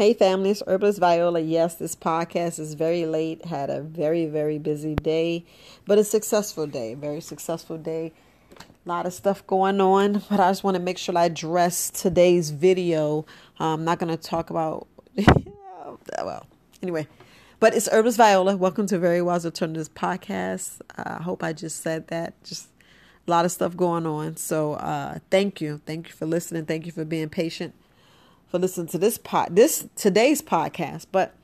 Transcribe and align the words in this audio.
Hey 0.00 0.14
family, 0.14 0.48
it's 0.48 0.62
Herbalist 0.66 0.98
Viola. 0.98 1.40
Yes, 1.40 1.74
this 1.74 1.94
podcast 1.94 2.58
is 2.58 2.72
very 2.72 3.04
late. 3.04 3.44
Had 3.44 3.68
a 3.68 3.82
very, 3.82 4.24
very 4.24 4.56
busy 4.56 4.94
day, 4.94 5.44
but 5.84 5.98
a 5.98 6.04
successful 6.04 6.66
day. 6.66 6.94
Very 6.94 7.20
successful 7.20 7.76
day. 7.76 8.12
A 8.58 8.88
lot 8.88 9.04
of 9.04 9.12
stuff 9.12 9.46
going 9.46 9.78
on, 9.78 10.22
but 10.30 10.40
I 10.40 10.48
just 10.48 10.64
want 10.64 10.76
to 10.76 10.82
make 10.82 10.96
sure 10.96 11.18
I 11.18 11.26
address 11.26 11.90
today's 11.90 12.48
video. 12.48 13.26
I'm 13.58 13.84
not 13.84 13.98
going 13.98 14.08
to 14.08 14.16
talk 14.16 14.48
about, 14.48 14.86
well, 16.16 16.46
anyway, 16.82 17.06
but 17.58 17.74
it's 17.74 17.86
Herbalist 17.86 18.16
Viola. 18.16 18.56
Welcome 18.56 18.86
to 18.86 18.98
Very 18.98 19.20
Wise 19.20 19.44
Alternatives 19.44 19.90
podcast. 19.90 20.80
Uh, 20.96 21.18
I 21.18 21.22
hope 21.22 21.44
I 21.44 21.52
just 21.52 21.82
said 21.82 22.08
that. 22.08 22.42
Just 22.42 22.70
a 23.28 23.30
lot 23.30 23.44
of 23.44 23.52
stuff 23.52 23.76
going 23.76 24.06
on. 24.06 24.36
So 24.36 24.76
uh, 24.76 25.18
thank 25.30 25.60
you. 25.60 25.82
Thank 25.84 26.08
you 26.08 26.14
for 26.14 26.24
listening. 26.24 26.64
Thank 26.64 26.86
you 26.86 26.92
for 26.92 27.04
being 27.04 27.28
patient 27.28 27.74
for 28.50 28.58
listening 28.58 28.88
to 28.88 28.98
this 28.98 29.16
pod 29.18 29.54
this 29.54 29.86
today's 29.96 30.42
podcast 30.42 31.06
but 31.12 31.34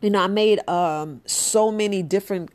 you 0.00 0.10
know 0.10 0.20
i 0.20 0.26
made 0.26 0.66
um 0.68 1.20
so 1.24 1.70
many 1.70 2.02
different 2.02 2.50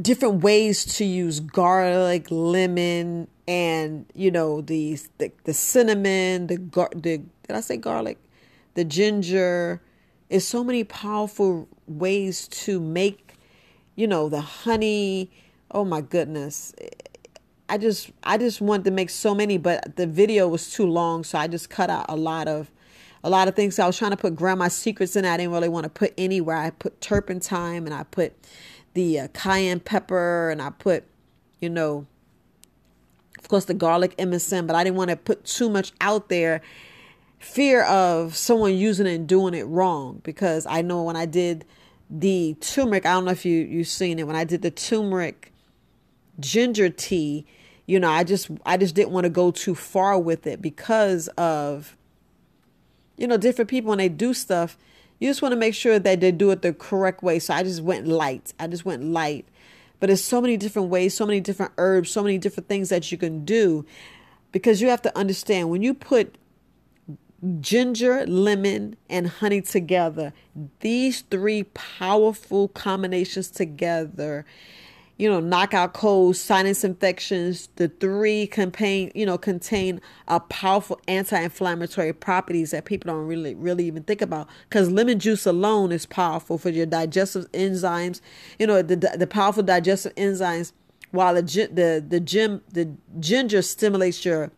different 0.00 0.42
ways 0.42 0.84
to 0.84 1.04
use 1.04 1.40
garlic 1.40 2.26
lemon 2.30 3.28
and 3.46 4.06
you 4.14 4.30
know 4.30 4.60
the 4.60 4.98
the, 5.18 5.32
the 5.44 5.52
cinnamon 5.52 6.46
the 6.46 6.56
gar 6.56 6.88
the 6.94 7.20
did 7.52 7.56
i 7.56 7.60
say 7.60 7.76
garlic? 7.76 8.18
The 8.74 8.84
ginger. 8.84 9.82
Is 10.30 10.48
so 10.48 10.64
many 10.64 10.82
powerful 10.82 11.68
ways 11.86 12.48
to 12.48 12.80
make 12.80 13.34
you 13.96 14.06
know 14.06 14.30
the 14.30 14.40
honey. 14.40 15.30
Oh 15.70 15.84
my 15.84 16.00
goodness 16.00 16.74
I 17.72 17.78
just 17.78 18.10
I 18.22 18.36
just 18.36 18.60
wanted 18.60 18.84
to 18.84 18.90
make 18.90 19.08
so 19.08 19.34
many, 19.34 19.56
but 19.56 19.96
the 19.96 20.06
video 20.06 20.46
was 20.46 20.70
too 20.70 20.86
long, 20.86 21.24
so 21.24 21.38
I 21.38 21.48
just 21.48 21.70
cut 21.70 21.88
out 21.88 22.04
a 22.06 22.16
lot 22.16 22.46
of 22.46 22.70
a 23.24 23.30
lot 23.30 23.48
of 23.48 23.54
things. 23.54 23.76
So 23.76 23.84
I 23.84 23.86
was 23.86 23.96
trying 23.96 24.10
to 24.10 24.16
put 24.18 24.36
grandma's 24.36 24.74
secrets 24.74 25.16
in. 25.16 25.24
I 25.24 25.38
didn't 25.38 25.52
really 25.52 25.70
want 25.70 25.84
to 25.84 25.88
put 25.88 26.12
anywhere. 26.18 26.54
I 26.54 26.68
put 26.68 27.00
turpentine 27.00 27.86
and 27.86 27.94
I 27.94 28.02
put 28.02 28.34
the 28.92 29.20
uh, 29.20 29.28
cayenne 29.28 29.80
pepper 29.80 30.50
and 30.50 30.60
I 30.60 30.68
put, 30.68 31.04
you 31.60 31.70
know, 31.70 32.06
of 33.38 33.48
course 33.48 33.64
the 33.64 33.72
garlic 33.72 34.18
MSM, 34.18 34.66
but 34.66 34.76
I 34.76 34.84
didn't 34.84 34.96
want 34.96 35.08
to 35.08 35.16
put 35.16 35.46
too 35.46 35.70
much 35.70 35.92
out 35.98 36.28
there. 36.28 36.60
Fear 37.38 37.84
of 37.84 38.36
someone 38.36 38.74
using 38.74 39.06
it 39.06 39.14
and 39.14 39.26
doing 39.26 39.54
it 39.54 39.62
wrong 39.62 40.20
because 40.24 40.66
I 40.66 40.82
know 40.82 41.04
when 41.04 41.16
I 41.16 41.24
did 41.24 41.64
the 42.10 42.54
turmeric, 42.60 43.06
I 43.06 43.12
don't 43.12 43.24
know 43.24 43.30
if 43.30 43.46
you 43.46 43.60
you've 43.60 43.88
seen 43.88 44.18
it 44.18 44.26
when 44.26 44.36
I 44.36 44.44
did 44.44 44.60
the 44.60 44.70
turmeric 44.70 45.54
ginger 46.38 46.90
tea 46.90 47.46
you 47.86 47.98
know 47.98 48.10
i 48.10 48.24
just 48.24 48.50
i 48.64 48.76
just 48.76 48.94
didn't 48.94 49.10
want 49.10 49.24
to 49.24 49.30
go 49.30 49.50
too 49.50 49.74
far 49.74 50.18
with 50.18 50.46
it 50.46 50.62
because 50.62 51.28
of 51.36 51.96
you 53.16 53.26
know 53.26 53.36
different 53.36 53.70
people 53.70 53.90
when 53.90 53.98
they 53.98 54.08
do 54.08 54.32
stuff 54.34 54.76
you 55.22 55.28
just 55.28 55.40
want 55.40 55.52
to 55.52 55.56
make 55.56 55.72
sure 55.72 56.00
that 56.00 56.20
they 56.20 56.32
do 56.32 56.50
it 56.50 56.62
the 56.62 56.72
correct 56.72 57.22
way. 57.22 57.38
So 57.38 57.54
i 57.54 57.62
just 57.62 57.80
went 57.80 58.08
light. 58.08 58.52
I 58.58 58.66
just 58.66 58.84
went 58.84 59.04
light. 59.04 59.46
But 60.00 60.08
there's 60.08 60.24
so 60.24 60.40
many 60.40 60.56
different 60.56 60.88
ways 60.88 61.14
so 61.14 61.24
many 61.24 61.38
different 61.38 61.70
herbs 61.78 62.10
so 62.10 62.24
many 62.24 62.38
different 62.38 62.68
things 62.68 62.88
that 62.88 63.12
you 63.12 63.18
can 63.18 63.44
do 63.44 63.86
because 64.50 64.82
you 64.82 64.88
have 64.88 65.00
to 65.02 65.16
understand 65.16 65.70
when 65.70 65.80
you 65.80 65.94
put 65.94 66.36
ginger 67.60 68.26
lemon 68.26 68.96
and 69.08 69.28
honey 69.28 69.60
together 69.60 70.32
these 70.80 71.20
three 71.22 71.62
powerful 71.62 72.66
combinations 72.66 73.48
together 73.48 74.44
you 75.22 75.30
know, 75.30 75.38
knock 75.38 75.72
out 75.72 75.92
colds, 75.92 76.40
sinus 76.40 76.82
infections. 76.82 77.68
The 77.76 77.86
three 77.86 78.48
contain, 78.48 79.12
you 79.14 79.24
know, 79.24 79.38
contain 79.38 80.00
a 80.26 80.40
powerful 80.40 81.00
anti-inflammatory 81.06 82.12
properties 82.12 82.72
that 82.72 82.86
people 82.86 83.12
don't 83.12 83.28
really, 83.28 83.54
really 83.54 83.86
even 83.86 84.02
think 84.02 84.20
about. 84.20 84.48
Because 84.68 84.90
lemon 84.90 85.20
juice 85.20 85.46
alone 85.46 85.92
is 85.92 86.06
powerful 86.06 86.58
for 86.58 86.70
your 86.70 86.86
digestive 86.86 87.48
enzymes. 87.52 88.20
You 88.58 88.66
know, 88.66 88.82
the 88.82 88.96
the 88.96 89.28
powerful 89.28 89.62
digestive 89.62 90.12
enzymes. 90.16 90.72
While 91.12 91.34
the 91.34 91.42
the 91.42 92.04
the 92.04 92.18
gym 92.18 92.62
the 92.72 92.90
ginger 93.20 93.62
stimulates 93.62 94.24
your 94.24 94.50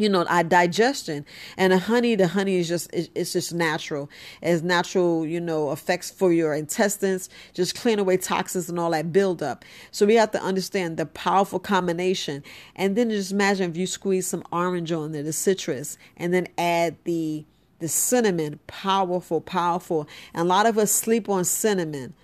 you 0.00 0.08
know 0.08 0.24
our 0.24 0.42
digestion. 0.42 1.26
And 1.56 1.72
the 1.72 1.78
honey 1.78 2.14
the 2.14 2.28
honey 2.28 2.56
is 2.58 2.68
just 2.68 2.90
it's 2.92 3.32
just 3.32 3.52
natural. 3.52 4.10
As 4.42 4.62
natural 4.62 5.26
you 5.26 5.40
know 5.40 5.70
effects 5.72 6.10
for 6.10 6.32
your 6.32 6.54
intestines 6.54 7.28
just 7.52 7.74
clean 7.74 7.98
away 7.98 8.16
toxins 8.16 8.68
and 8.68 8.78
all 8.78 8.90
that 8.90 9.12
buildup. 9.12 9.64
So 9.90 10.06
we 10.06 10.14
have 10.14 10.30
to 10.32 10.42
understand 10.42 10.96
the 10.96 11.06
powerful 11.06 11.58
combination. 11.58 12.42
And 12.74 12.96
then 12.96 13.10
just 13.10 13.32
imagine 13.32 13.70
if 13.70 13.76
you 13.76 13.86
squeeze 13.86 14.26
some 14.26 14.42
orange 14.50 14.90
on 14.90 15.12
there 15.12 15.22
the 15.22 15.32
citrus 15.32 15.98
and 16.16 16.32
then 16.32 16.48
add 16.56 16.96
the 17.04 17.44
the 17.78 17.88
cinnamon. 17.88 18.58
Powerful 18.66 19.40
powerful. 19.40 20.08
And 20.32 20.42
a 20.42 20.48
lot 20.48 20.66
of 20.66 20.78
us 20.78 20.90
sleep 20.90 21.28
on 21.28 21.44
cinnamon. 21.44 22.14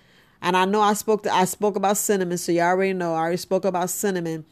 And 0.41 0.55
i 0.57 0.65
know 0.65 0.81
i 0.81 0.93
spoke 0.93 1.23
to, 1.23 1.33
i 1.33 1.45
spoke 1.45 1.75
about 1.75 1.97
cinnamon 1.97 2.37
so 2.37 2.51
you 2.51 2.61
already 2.61 2.93
know 2.93 3.13
i 3.13 3.17
already 3.17 3.37
spoke 3.37 3.65
about 3.65 3.89
cinnamon. 3.91 4.45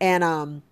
And 0.00 0.22
um 0.22 0.62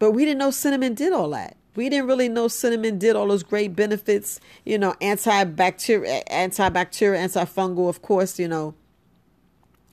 but 0.00 0.10
we 0.10 0.24
didn't 0.24 0.38
know 0.38 0.50
cinnamon 0.50 0.94
did 0.94 1.12
all 1.12 1.30
that. 1.30 1.56
We 1.76 1.88
didn't 1.88 2.08
really 2.08 2.28
know 2.28 2.48
cinnamon 2.48 2.98
did 2.98 3.14
all 3.14 3.28
those 3.28 3.44
great 3.44 3.76
benefits, 3.76 4.40
you 4.64 4.76
know, 4.76 4.94
antibacterial, 5.00 6.26
antibacterial, 6.26 7.16
antifungal, 7.16 7.88
of 7.88 8.02
course, 8.02 8.40
you 8.40 8.48
know, 8.48 8.74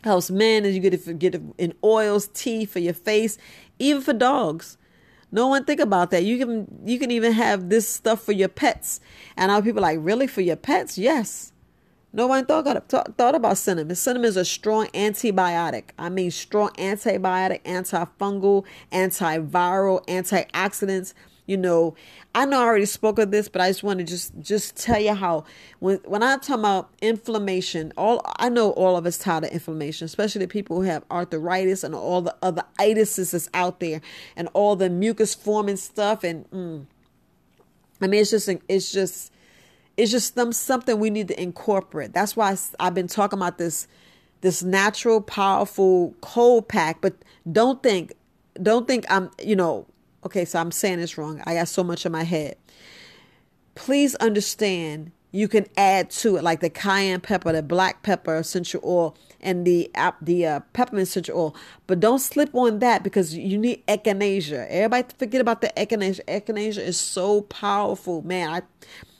helps 0.03 0.31
men 0.31 0.65
as 0.65 0.73
you 0.73 0.81
get 0.81 0.95
it, 0.95 1.19
get 1.19 1.35
it 1.35 1.41
in 1.59 1.73
oils, 1.83 2.29
tea 2.33 2.65
for 2.65 2.79
your 2.79 2.95
face, 2.95 3.37
even 3.77 4.01
for 4.01 4.13
dogs. 4.13 4.77
No 5.31 5.47
one 5.47 5.65
think 5.65 5.81
about 5.81 6.09
that. 6.11 6.23
You 6.23 6.37
can 6.37 6.81
you 6.85 6.97
can 6.97 7.11
even 7.11 7.33
have 7.33 7.69
this 7.69 7.87
stuff 7.87 8.23
for 8.23 8.31
your 8.31 8.47
pets. 8.47 9.01
And 9.35 9.51
our 9.51 9.61
people 9.61 9.81
like, 9.81 9.99
really 10.01 10.25
for 10.25 10.41
your 10.41 10.55
pets? 10.55 10.97
Yes. 10.97 11.51
No 12.17 12.25
one 12.25 12.47
thought, 12.47 12.89
thought 12.89 13.35
about 13.35 13.59
cinnamon. 13.59 13.95
Cinnamon 13.95 14.27
is 14.27 14.37
a 14.37 14.43
strong 14.43 14.87
antibiotic. 14.87 15.89
I 15.99 16.09
mean, 16.09 16.31
strong 16.31 16.71
antibiotic, 16.71 17.61
antifungal, 17.61 18.65
antiviral, 18.91 20.03
antioxidants. 20.07 21.13
You 21.45 21.57
know, 21.57 21.95
I 22.33 22.45
know 22.45 22.59
I 22.59 22.63
already 22.63 22.85
spoke 22.87 23.19
of 23.19 23.29
this, 23.29 23.47
but 23.47 23.61
I 23.61 23.69
just 23.69 23.83
want 23.83 23.99
to 23.99 24.03
just 24.03 24.33
just 24.41 24.75
tell 24.75 24.99
you 24.99 25.13
how 25.13 25.45
when 25.77 25.99
when 26.05 26.23
I'm 26.23 26.39
talking 26.39 26.55
about 26.61 26.89
inflammation, 27.03 27.93
all 27.95 28.21
I 28.37 28.49
know 28.49 28.71
all 28.71 28.97
of 28.97 29.05
us 29.05 29.19
tired 29.19 29.43
of 29.43 29.51
inflammation, 29.51 30.05
especially 30.05 30.39
the 30.39 30.47
people 30.47 30.77
who 30.77 30.87
have 30.87 31.05
arthritis 31.11 31.83
and 31.83 31.93
all 31.93 32.23
the 32.23 32.35
other 32.41 32.63
itises 32.79 33.31
that's 33.31 33.49
out 33.53 33.79
there, 33.79 34.01
and 34.35 34.49
all 34.53 34.75
the 34.75 34.89
mucus 34.89 35.35
forming 35.35 35.77
stuff. 35.77 36.23
And 36.23 36.49
mm, 36.49 36.85
I 38.01 38.07
mean, 38.07 38.21
it's 38.21 38.31
just 38.31 38.49
it's 38.67 38.91
just 38.91 39.31
it's 39.97 40.11
just 40.11 40.35
some, 40.35 40.53
something 40.53 40.99
we 40.99 41.09
need 41.09 41.27
to 41.27 41.41
incorporate. 41.41 42.13
That's 42.13 42.35
why 42.35 42.55
I've 42.79 42.93
been 42.93 43.07
talking 43.07 43.39
about 43.39 43.57
this 43.57 43.87
this 44.41 44.61
natural, 44.61 45.19
powerful 45.19 46.13
cold 46.21 46.67
pack. 46.67 47.01
But 47.01 47.15
don't 47.51 47.81
think, 47.81 48.13
don't 48.61 48.87
think 48.87 49.05
I'm, 49.09 49.31
you 49.43 49.55
know, 49.55 49.87
okay. 50.23 50.45
So 50.45 50.59
I'm 50.59 50.71
saying 50.71 50.99
this 50.99 51.17
wrong. 51.17 51.41
I 51.45 51.55
got 51.55 51.67
so 51.67 51.83
much 51.83 52.05
in 52.05 52.11
my 52.11 52.23
head. 52.23 52.55
Please 53.75 54.15
understand. 54.15 55.11
You 55.31 55.47
can 55.47 55.67
add 55.75 56.09
to 56.11 56.37
it 56.37 56.43
like 56.43 56.61
the 56.61 56.69
cayenne 56.69 57.19
pepper, 57.19 57.51
the 57.51 57.61
black 57.61 58.01
pepper 58.01 58.37
essential 58.37 58.81
oil, 58.83 59.17
and 59.41 59.67
the 59.67 59.91
the 60.21 60.45
uh, 60.45 60.59
peppermint 60.73 61.07
essential 61.07 61.37
oil. 61.37 61.55
But 61.85 61.99
don't 61.99 62.19
slip 62.19 62.55
on 62.55 62.79
that 62.79 63.03
because 63.03 63.35
you 63.35 63.57
need 63.57 63.85
echinacea. 63.87 64.67
Everybody 64.69 65.09
forget 65.17 65.41
about 65.41 65.61
the 65.61 65.71
echinacea. 65.75 66.23
Echinacea 66.25 66.79
is 66.79 66.99
so 66.99 67.41
powerful, 67.41 68.21
man. 68.21 68.49
I 68.49 68.61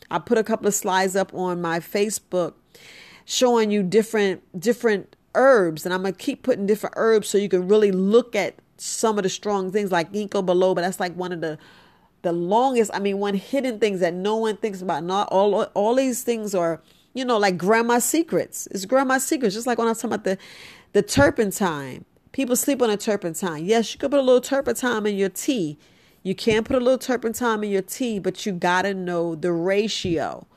I 0.10 0.20
put 0.20 0.38
a 0.38 0.44
couple 0.44 0.68
of 0.68 0.74
slides 0.74 1.16
up 1.16 1.34
on 1.34 1.62
my 1.62 1.80
Facebook 1.80 2.54
showing 3.26 3.72
you 3.72 3.84
different 3.84 4.60
different 4.60 5.16
herbs 5.36 5.86
and 5.86 5.94
I'm 5.94 6.02
going 6.02 6.14
to 6.14 6.18
keep 6.18 6.44
putting 6.44 6.66
different 6.66 6.96
herbs 6.98 7.28
so 7.28 7.38
you 7.38 7.50
can 7.50 7.68
really 7.68 7.92
look 7.92 8.36
at 8.36 8.56
some 8.78 9.18
of 9.18 9.24
the 9.24 9.30
strong 9.30 9.72
things 9.72 9.92
like 9.92 10.14
ginkgo 10.14 10.46
biloba. 10.46 10.78
That's 10.78 11.00
like 11.00 11.14
one 11.16 11.32
of 11.32 11.42
the 11.42 11.58
the 12.22 12.32
longest 12.32 12.92
I 12.94 13.00
mean 13.00 13.20
one 13.20 13.36
hidden 13.36 13.80
things 13.80 14.00
that 14.00 14.14
no 14.14 14.38
one 14.38 14.58
thinks 14.58 14.82
about. 14.82 15.04
Not 15.04 15.28
all 15.30 15.64
all 15.64 15.96
these 15.96 16.24
things 16.24 16.56
are 16.56 16.82
you 17.14 17.26
know 17.26 17.38
like 17.38 17.58
grandma's 17.58 18.06
secrets. 18.06 18.68
It's 18.72 18.86
grandma's 18.86 19.26
secrets 19.26 19.56
just 19.56 19.68
like 19.68 19.78
when 19.78 19.88
I 19.88 19.92
was 19.92 20.00
talking 20.00 20.14
about 20.14 20.24
the 20.24 20.38
the 20.94 21.02
turpentine. 21.02 22.06
People 22.32 22.56
sleep 22.56 22.82
on 22.82 22.90
a 22.90 22.98
turpentine. 22.98 23.66
Yes 23.66 23.94
you 23.94 24.00
could 24.00 24.12
put 24.12 24.20
a 24.20 24.24
little 24.24 24.42
turpentine 24.42 25.06
in 25.06 25.18
your 25.18 25.30
tea 25.30 25.78
you 26.24 26.36
can't 26.36 26.66
put 26.66 26.76
a 26.76 26.80
little 26.80 26.98
turpentine 26.98 27.64
in 27.64 27.70
your 27.70 27.82
tea, 27.82 28.20
but 28.20 28.46
you 28.46 28.52
got 28.52 28.84
to 28.84 28.94
know 28.94 29.36
the 29.36 29.52
ratio. 29.52 30.48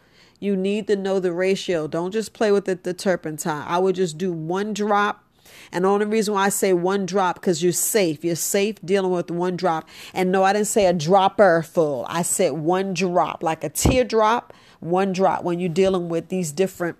You 0.40 0.56
need 0.56 0.86
to 0.86 0.96
know 0.96 1.20
the 1.20 1.32
ratio. 1.32 1.86
Don't 1.86 2.12
just 2.12 2.32
play 2.32 2.50
with 2.50 2.68
it, 2.68 2.82
the 2.82 2.94
turpentine. 2.94 3.64
I 3.66 3.78
would 3.78 3.94
just 3.94 4.18
do 4.18 4.32
one 4.32 4.72
drop. 4.72 5.24
And 5.72 5.84
the 5.84 5.88
only 5.88 6.06
reason 6.06 6.34
why 6.34 6.46
I 6.46 6.48
say 6.48 6.72
one 6.72 7.06
drop, 7.06 7.36
because 7.36 7.62
you're 7.62 7.72
safe. 7.72 8.24
You're 8.24 8.36
safe 8.36 8.76
dealing 8.84 9.12
with 9.12 9.30
one 9.30 9.56
drop. 9.56 9.88
And 10.14 10.32
no, 10.32 10.42
I 10.42 10.52
didn't 10.52 10.68
say 10.68 10.86
a 10.86 10.92
dropper 10.92 11.62
full. 11.62 12.06
I 12.08 12.22
said 12.22 12.52
one 12.52 12.94
drop, 12.94 13.42
like 13.42 13.62
a 13.62 13.68
teardrop, 13.68 14.52
one 14.80 15.12
drop 15.12 15.44
when 15.44 15.60
you're 15.60 15.68
dealing 15.68 16.08
with 16.08 16.28
these 16.28 16.50
different 16.52 16.96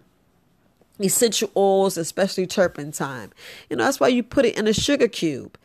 essential 1.00 1.50
oils, 1.56 1.96
especially 1.96 2.46
turpentine. 2.46 3.32
You 3.68 3.76
know, 3.76 3.84
that's 3.84 3.98
why 4.00 4.08
you 4.08 4.22
put 4.22 4.44
it 4.44 4.56
in 4.56 4.68
a 4.68 4.72
sugar 4.72 5.08
cube. 5.08 5.56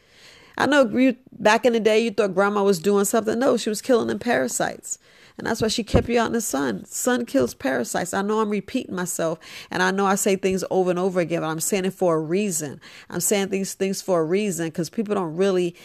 I 0.58 0.66
know 0.66 0.88
you 0.88 1.16
back 1.32 1.66
in 1.66 1.74
the 1.74 1.80
day 1.80 2.00
you 2.00 2.12
thought 2.12 2.34
grandma 2.34 2.64
was 2.64 2.80
doing 2.80 3.06
something. 3.06 3.38
No, 3.38 3.58
she 3.58 3.70
was 3.70 3.82
killing 3.82 4.08
them 4.08 4.20
parasites. 4.20 5.00
And 5.38 5.46
that's 5.46 5.62
why 5.62 5.68
she 5.68 5.84
kept 5.84 6.08
you 6.08 6.20
out 6.20 6.28
in 6.28 6.34
the 6.34 6.42
sun. 6.42 6.86
Sun 6.86 7.26
kills 7.26 7.54
parasites. 7.54 8.14
I 8.14 8.22
know 8.22 8.40
I'm 8.40 8.50
repeating 8.50 8.96
myself 8.96 9.38
and 9.70 9.84
I 9.84 9.92
know 9.92 10.06
I 10.06 10.16
say 10.16 10.38
things 10.38 10.64
over 10.72 10.90
and 10.90 11.00
over 11.00 11.20
again, 11.20 11.42
but 11.42 11.48
I'm 11.48 11.60
saying 11.60 11.86
it 11.86 11.94
for 11.94 12.16
a 12.16 12.22
reason. 12.22 12.80
I'm 13.10 13.20
saying 13.20 13.50
these 13.50 13.74
things 13.74 14.02
for 14.02 14.22
a 14.22 14.26
reason 14.26 14.68
because 14.68 14.90
people 14.90 15.14
don't 15.14 15.36
really, 15.36 15.76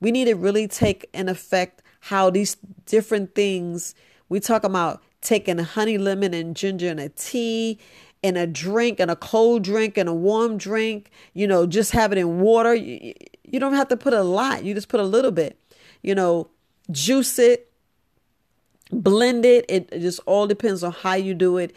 we 0.00 0.10
need 0.10 0.26
to 0.26 0.34
really 0.34 0.68
take 0.68 1.08
in 1.14 1.28
effect 1.28 1.82
how 2.00 2.28
these 2.28 2.56
different 2.84 3.34
things, 3.34 3.94
we 4.28 4.40
talk 4.40 4.62
about 4.62 5.02
taking 5.22 5.58
honey, 5.58 5.96
lemon, 5.96 6.34
and 6.34 6.54
ginger 6.54 6.88
in 6.88 6.98
a 6.98 7.08
tea 7.08 7.78
in 8.22 8.36
a 8.36 8.46
drink 8.46 8.98
and 8.98 9.10
a 9.10 9.16
cold 9.16 9.62
drink 9.62 9.96
and 9.96 10.08
a 10.08 10.14
warm 10.14 10.58
drink, 10.58 11.10
you 11.34 11.46
know, 11.46 11.66
just 11.66 11.92
have 11.92 12.12
it 12.12 12.18
in 12.18 12.40
water. 12.40 12.76
You, 13.50 13.60
don't 13.60 13.74
have 13.74 13.88
to 13.88 13.96
put 13.96 14.12
a 14.12 14.22
lot, 14.22 14.64
you 14.64 14.74
just 14.74 14.88
put 14.88 15.00
a 15.00 15.04
little 15.04 15.30
bit, 15.30 15.58
you 16.02 16.14
know, 16.14 16.48
juice 16.90 17.38
it, 17.38 17.70
blend 18.90 19.44
it. 19.44 19.64
It, 19.68 19.90
just 19.92 20.20
all 20.26 20.46
depends 20.46 20.82
on 20.82 20.92
how 20.92 21.14
you 21.14 21.34
do 21.34 21.58
it. 21.58 21.74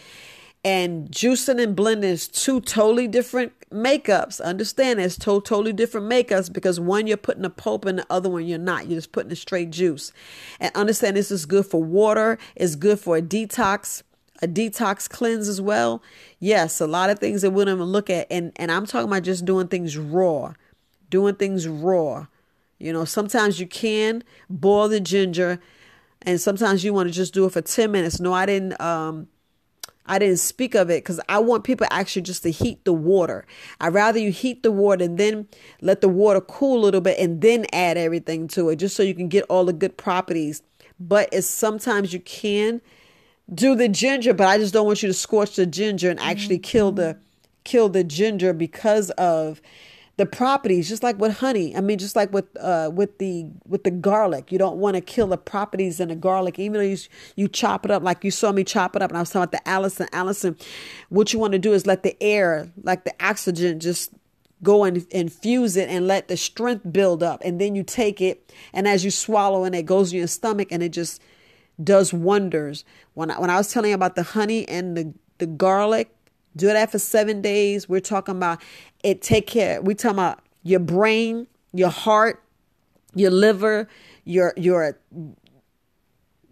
And 0.63 1.09
juicing 1.09 1.61
and 1.61 1.75
blending 1.75 2.11
is 2.11 2.27
two 2.27 2.61
totally 2.61 3.07
different 3.07 3.53
makeups. 3.71 4.39
Understand 4.39 4.99
it's 4.99 5.17
two 5.17 5.41
totally 5.41 5.73
different 5.73 6.07
makeups 6.07 6.53
because 6.53 6.79
one 6.79 7.07
you're 7.07 7.17
putting 7.17 7.45
a 7.45 7.49
pulp 7.49 7.85
and 7.85 7.97
the 7.97 8.05
other 8.11 8.29
one 8.29 8.45
you're 8.45 8.59
not. 8.59 8.87
You're 8.87 8.99
just 8.99 9.11
putting 9.11 9.31
a 9.31 9.35
straight 9.35 9.71
juice. 9.71 10.13
And 10.59 10.75
understand 10.75 11.17
this 11.17 11.31
is 11.31 11.47
good 11.47 11.65
for 11.65 11.83
water, 11.83 12.37
it's 12.55 12.75
good 12.75 12.99
for 12.99 13.17
a 13.17 13.21
detox 13.21 14.03
a 14.43 14.47
detox 14.47 15.07
cleanse 15.07 15.47
as 15.47 15.61
well. 15.61 16.01
Yes, 16.39 16.81
a 16.81 16.87
lot 16.87 17.11
of 17.11 17.19
things 17.19 17.43
that 17.43 17.51
we 17.51 17.63
don't 17.63 17.75
even 17.75 17.85
look 17.85 18.09
at. 18.09 18.25
And, 18.31 18.51
and 18.55 18.71
I'm 18.71 18.87
talking 18.87 19.07
about 19.07 19.21
just 19.23 19.45
doing 19.45 19.67
things 19.67 19.97
raw, 19.97 20.53
doing 21.11 21.35
things 21.35 21.67
raw. 21.67 22.25
You 22.79 22.91
know, 22.91 23.05
sometimes 23.05 23.59
you 23.59 23.67
can 23.67 24.23
boil 24.49 24.87
the 24.87 24.99
ginger 24.99 25.59
and 26.23 26.41
sometimes 26.41 26.83
you 26.83 26.93
want 26.93 27.09
to 27.09 27.13
just 27.13 27.33
do 27.33 27.45
it 27.45 27.53
for 27.53 27.61
10 27.61 27.91
minutes. 27.91 28.19
No, 28.19 28.33
I 28.33 28.47
didn't, 28.47 28.81
um, 28.81 29.27
I 30.07 30.17
didn't 30.17 30.37
speak 30.37 30.73
of 30.73 30.89
it 30.89 31.03
because 31.03 31.19
I 31.29 31.39
want 31.39 31.63
people 31.63 31.85
actually 31.91 32.23
just 32.23 32.41
to 32.43 32.51
heat 32.51 32.83
the 32.85 32.93
water. 32.93 33.45
I'd 33.79 33.93
rather 33.93 34.17
you 34.17 34.31
heat 34.31 34.63
the 34.63 34.71
water 34.71 35.05
and 35.05 35.17
then 35.17 35.47
let 35.79 36.01
the 36.01 36.09
water 36.09 36.41
cool 36.41 36.79
a 36.79 36.83
little 36.83 37.01
bit 37.01 37.19
and 37.19 37.41
then 37.41 37.67
add 37.71 37.97
everything 37.97 38.47
to 38.49 38.69
it 38.69 38.77
just 38.77 38.95
so 38.95 39.03
you 39.03 39.13
can 39.13 39.27
get 39.27 39.43
all 39.43 39.65
the 39.65 39.73
good 39.73 39.97
properties. 39.97 40.63
But 40.99 41.29
it's 41.31 41.47
sometimes 41.47 42.13
you 42.13 42.19
can 42.19 42.81
do 43.53 43.75
the 43.75 43.89
ginger, 43.89 44.33
but 44.33 44.47
I 44.47 44.57
just 44.57 44.73
don't 44.73 44.87
want 44.87 45.03
you 45.03 45.07
to 45.07 45.13
scorch 45.13 45.55
the 45.55 45.65
ginger 45.65 46.09
and 46.09 46.19
actually 46.19 46.59
kill 46.59 46.91
the 46.91 47.17
kill 47.63 47.89
the 47.89 48.03
ginger 48.03 48.53
because 48.53 49.11
of 49.11 49.61
the 50.21 50.25
properties 50.27 50.87
just 50.87 51.01
like 51.01 51.17
with 51.17 51.39
honey. 51.39 51.75
I 51.75 51.81
mean 51.81 51.97
just 51.97 52.15
like 52.15 52.31
with 52.31 52.45
uh 52.59 52.91
with 52.93 53.17
the 53.17 53.47
with 53.67 53.83
the 53.83 53.89
garlic. 53.89 54.51
You 54.51 54.59
don't 54.59 54.77
want 54.77 54.93
to 54.93 55.01
kill 55.01 55.25
the 55.25 55.37
properties 55.37 55.99
in 55.99 56.09
the 56.09 56.15
garlic. 56.15 56.59
Even 56.59 56.73
though 56.73 56.85
you 56.85 56.97
you 57.35 57.47
chop 57.47 57.85
it 57.85 57.91
up 57.91 58.03
like 58.03 58.23
you 58.23 58.29
saw 58.29 58.51
me 58.51 58.63
chop 58.63 58.95
it 58.95 59.01
up 59.01 59.09
and 59.09 59.17
i 59.17 59.19
was 59.19 59.31
talking 59.31 59.41
about 59.41 59.51
the 59.51 59.67
allicin 59.67 60.07
allicin. 60.11 60.61
What 61.09 61.33
you 61.33 61.39
want 61.39 61.53
to 61.53 61.59
do 61.59 61.73
is 61.73 61.87
let 61.87 62.03
the 62.03 62.15
air 62.21 62.71
like 62.83 63.03
the 63.03 63.15
oxygen 63.19 63.79
just 63.79 64.13
go 64.61 64.83
and 64.83 65.07
infuse 65.09 65.75
it 65.75 65.89
and 65.89 66.05
let 66.05 66.27
the 66.27 66.37
strength 66.37 66.83
build 66.91 67.23
up. 67.23 67.41
And 67.43 67.59
then 67.59 67.73
you 67.73 67.81
take 67.81 68.21
it 68.21 68.53
and 68.73 68.87
as 68.87 69.03
you 69.03 69.09
swallow 69.09 69.63
and 69.63 69.73
it 69.73 69.87
goes 69.87 70.13
in 70.13 70.19
your 70.19 70.27
stomach 70.27 70.67
and 70.69 70.83
it 70.83 70.89
just 70.89 71.19
does 71.83 72.13
wonders. 72.13 72.85
When 73.15 73.31
I, 73.31 73.39
when 73.39 73.49
I 73.49 73.57
was 73.57 73.73
telling 73.73 73.89
you 73.89 73.95
about 73.95 74.15
the 74.15 74.21
honey 74.21 74.69
and 74.69 74.95
the, 74.95 75.15
the 75.39 75.47
garlic, 75.47 76.15
do 76.55 76.67
that 76.67 76.91
for 76.91 76.99
seven 76.99 77.41
days. 77.41 77.87
We're 77.87 78.01
talking 78.01 78.35
about 78.35 78.61
it 79.03 79.21
take 79.21 79.47
care. 79.47 79.81
We're 79.81 79.95
talking 79.95 80.17
about 80.17 80.39
your 80.63 80.79
brain, 80.79 81.47
your 81.73 81.89
heart, 81.89 82.43
your 83.15 83.31
liver, 83.31 83.87
your 84.25 84.53
your 84.57 84.97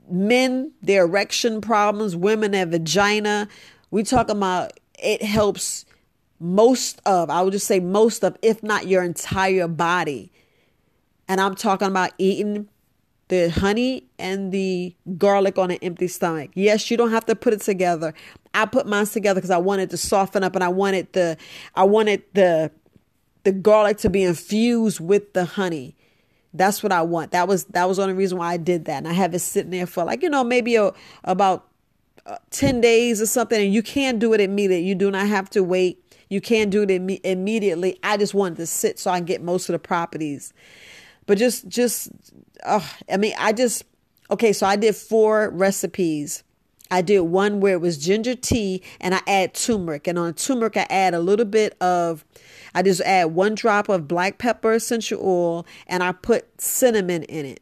men, 0.09 0.71
their 0.81 1.03
erection 1.03 1.61
problems, 1.61 2.15
women, 2.15 2.51
their 2.51 2.65
vagina. 2.65 3.47
We 3.91 4.03
talking 4.03 4.37
about 4.37 4.73
it 4.97 5.21
helps 5.21 5.85
most 6.39 7.01
of, 7.05 7.29
I 7.29 7.41
would 7.41 7.51
just 7.51 7.67
say 7.67 7.79
most 7.79 8.23
of, 8.23 8.37
if 8.41 8.63
not 8.63 8.87
your 8.87 9.03
entire 9.03 9.67
body. 9.67 10.31
And 11.27 11.39
I'm 11.39 11.55
talking 11.55 11.87
about 11.87 12.11
eating 12.17 12.69
the 13.29 13.49
honey 13.49 14.03
and 14.17 14.51
the 14.51 14.93
garlic 15.17 15.57
on 15.57 15.71
an 15.71 15.77
empty 15.81 16.07
stomach. 16.07 16.49
Yes, 16.55 16.89
you 16.91 16.97
don't 16.97 17.11
have 17.11 17.25
to 17.27 17.35
put 17.35 17.53
it 17.53 17.61
together. 17.61 18.13
I 18.53 18.65
put 18.65 18.87
mine 18.87 19.05
together 19.05 19.39
because 19.39 19.51
I 19.51 19.57
wanted 19.57 19.91
to 19.91 19.97
soften 19.97 20.43
up 20.43 20.55
and 20.55 20.63
I 20.63 20.67
wanted 20.67 21.13
the 21.13 21.37
I 21.75 21.83
wanted 21.83 22.23
the 22.33 22.71
the 23.43 23.51
garlic 23.51 23.97
to 23.99 24.09
be 24.09 24.23
infused 24.23 24.99
with 24.99 25.33
the 25.33 25.45
honey. 25.45 25.95
That's 26.53 26.81
what 26.81 26.91
I 26.91 27.03
want. 27.03 27.31
That 27.31 27.47
was 27.47 27.65
that 27.65 27.87
was 27.87 27.97
the 27.97 28.03
only 28.03 28.15
reason 28.15 28.39
why 28.39 28.53
I 28.53 28.57
did 28.57 28.85
that. 28.85 28.97
And 28.97 29.07
I 29.07 29.13
have 29.13 29.35
it 29.35 29.39
sitting 29.39 29.71
there 29.71 29.85
for 29.85 30.03
like 30.03 30.23
you 30.23 30.29
know 30.29 30.43
maybe 30.43 30.75
a, 30.75 30.91
about 31.23 31.67
uh, 32.25 32.37
10 32.49 32.81
days 32.81 33.21
or 33.21 33.27
something 33.27 33.61
and 33.61 33.71
you 33.71 33.83
can 33.83 34.17
do 34.17 34.33
it 34.33 34.41
immediately. 34.41 34.87
You 34.87 34.95
do 34.95 35.11
not 35.11 35.27
have 35.27 35.51
to 35.51 35.63
wait. 35.63 36.03
You 36.29 36.41
can 36.41 36.71
do 36.71 36.81
it 36.81 36.89
Im- 36.89 37.09
immediately. 37.23 37.99
I 38.01 38.17
just 38.17 38.33
wanted 38.33 38.57
to 38.57 38.65
sit 38.65 38.97
so 38.97 39.11
I 39.11 39.19
can 39.19 39.25
get 39.25 39.43
most 39.43 39.69
of 39.69 39.73
the 39.73 39.79
properties. 39.79 40.51
But 41.27 41.37
just 41.37 41.67
just 41.67 42.09
oh, 42.65 42.89
I 43.11 43.17
mean, 43.17 43.33
I 43.37 43.53
just, 43.53 43.83
okay, 44.31 44.53
so 44.53 44.65
I 44.65 44.75
did 44.75 44.95
four 44.95 45.49
recipes. 45.49 46.43
I 46.91 47.01
did 47.01 47.19
one 47.21 47.59
where 47.59 47.73
it 47.73 47.81
was 47.81 47.97
ginger 47.97 48.35
tea 48.35 48.81
and 48.99 49.13
I 49.13 49.21
add 49.27 49.53
turmeric. 49.53 50.07
And 50.07 50.17
on 50.17 50.33
turmeric, 50.33 50.75
I 50.75 50.87
add 50.89 51.13
a 51.13 51.19
little 51.19 51.45
bit 51.45 51.79
of, 51.81 52.25
I 52.73 52.81
just 52.81 53.01
add 53.01 53.25
one 53.25 53.55
drop 53.55 53.89
of 53.89 54.07
black 54.07 54.39
pepper 54.39 54.73
essential 54.73 55.19
oil 55.21 55.67
and 55.87 56.01
I 56.01 56.13
put 56.13 56.59
cinnamon 56.59 57.23
in 57.23 57.45
it. 57.45 57.59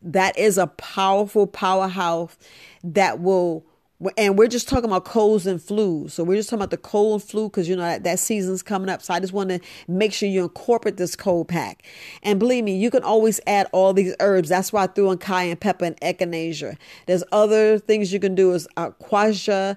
That 0.00 0.38
is 0.38 0.56
a 0.56 0.68
powerful 0.68 1.46
powerhouse 1.46 2.36
that 2.84 3.20
will 3.20 3.66
and 4.16 4.36
we're 4.36 4.48
just 4.48 4.68
talking 4.68 4.84
about 4.84 5.04
colds 5.04 5.46
and 5.46 5.58
flus. 5.58 6.10
So 6.10 6.24
we're 6.24 6.36
just 6.36 6.50
talking 6.50 6.60
about 6.60 6.70
the 6.70 6.76
cold 6.76 7.20
and 7.20 7.30
flu 7.30 7.48
because 7.48 7.68
you 7.68 7.76
know 7.76 7.82
that, 7.82 8.04
that 8.04 8.18
season's 8.18 8.62
coming 8.62 8.90
up. 8.90 9.02
So 9.02 9.14
I 9.14 9.20
just 9.20 9.32
want 9.32 9.48
to 9.50 9.60
make 9.88 10.12
sure 10.12 10.28
you 10.28 10.42
incorporate 10.42 10.98
this 10.98 11.16
cold 11.16 11.48
pack. 11.48 11.82
And 12.22 12.38
believe 12.38 12.64
me, 12.64 12.76
you 12.76 12.90
can 12.90 13.02
always 13.02 13.40
add 13.46 13.68
all 13.72 13.94
these 13.94 14.14
herbs. 14.20 14.50
That's 14.50 14.72
why 14.72 14.84
I 14.84 14.86
threw 14.88 15.10
in 15.10 15.18
cayenne 15.18 15.56
pepper 15.56 15.86
and 15.86 16.00
echinacea. 16.00 16.76
There's 17.06 17.24
other 17.32 17.78
things 17.78 18.12
you 18.12 18.20
can 18.20 18.34
do 18.34 18.52
is 18.52 18.68
uh, 18.76 18.90
quassia. 18.90 19.76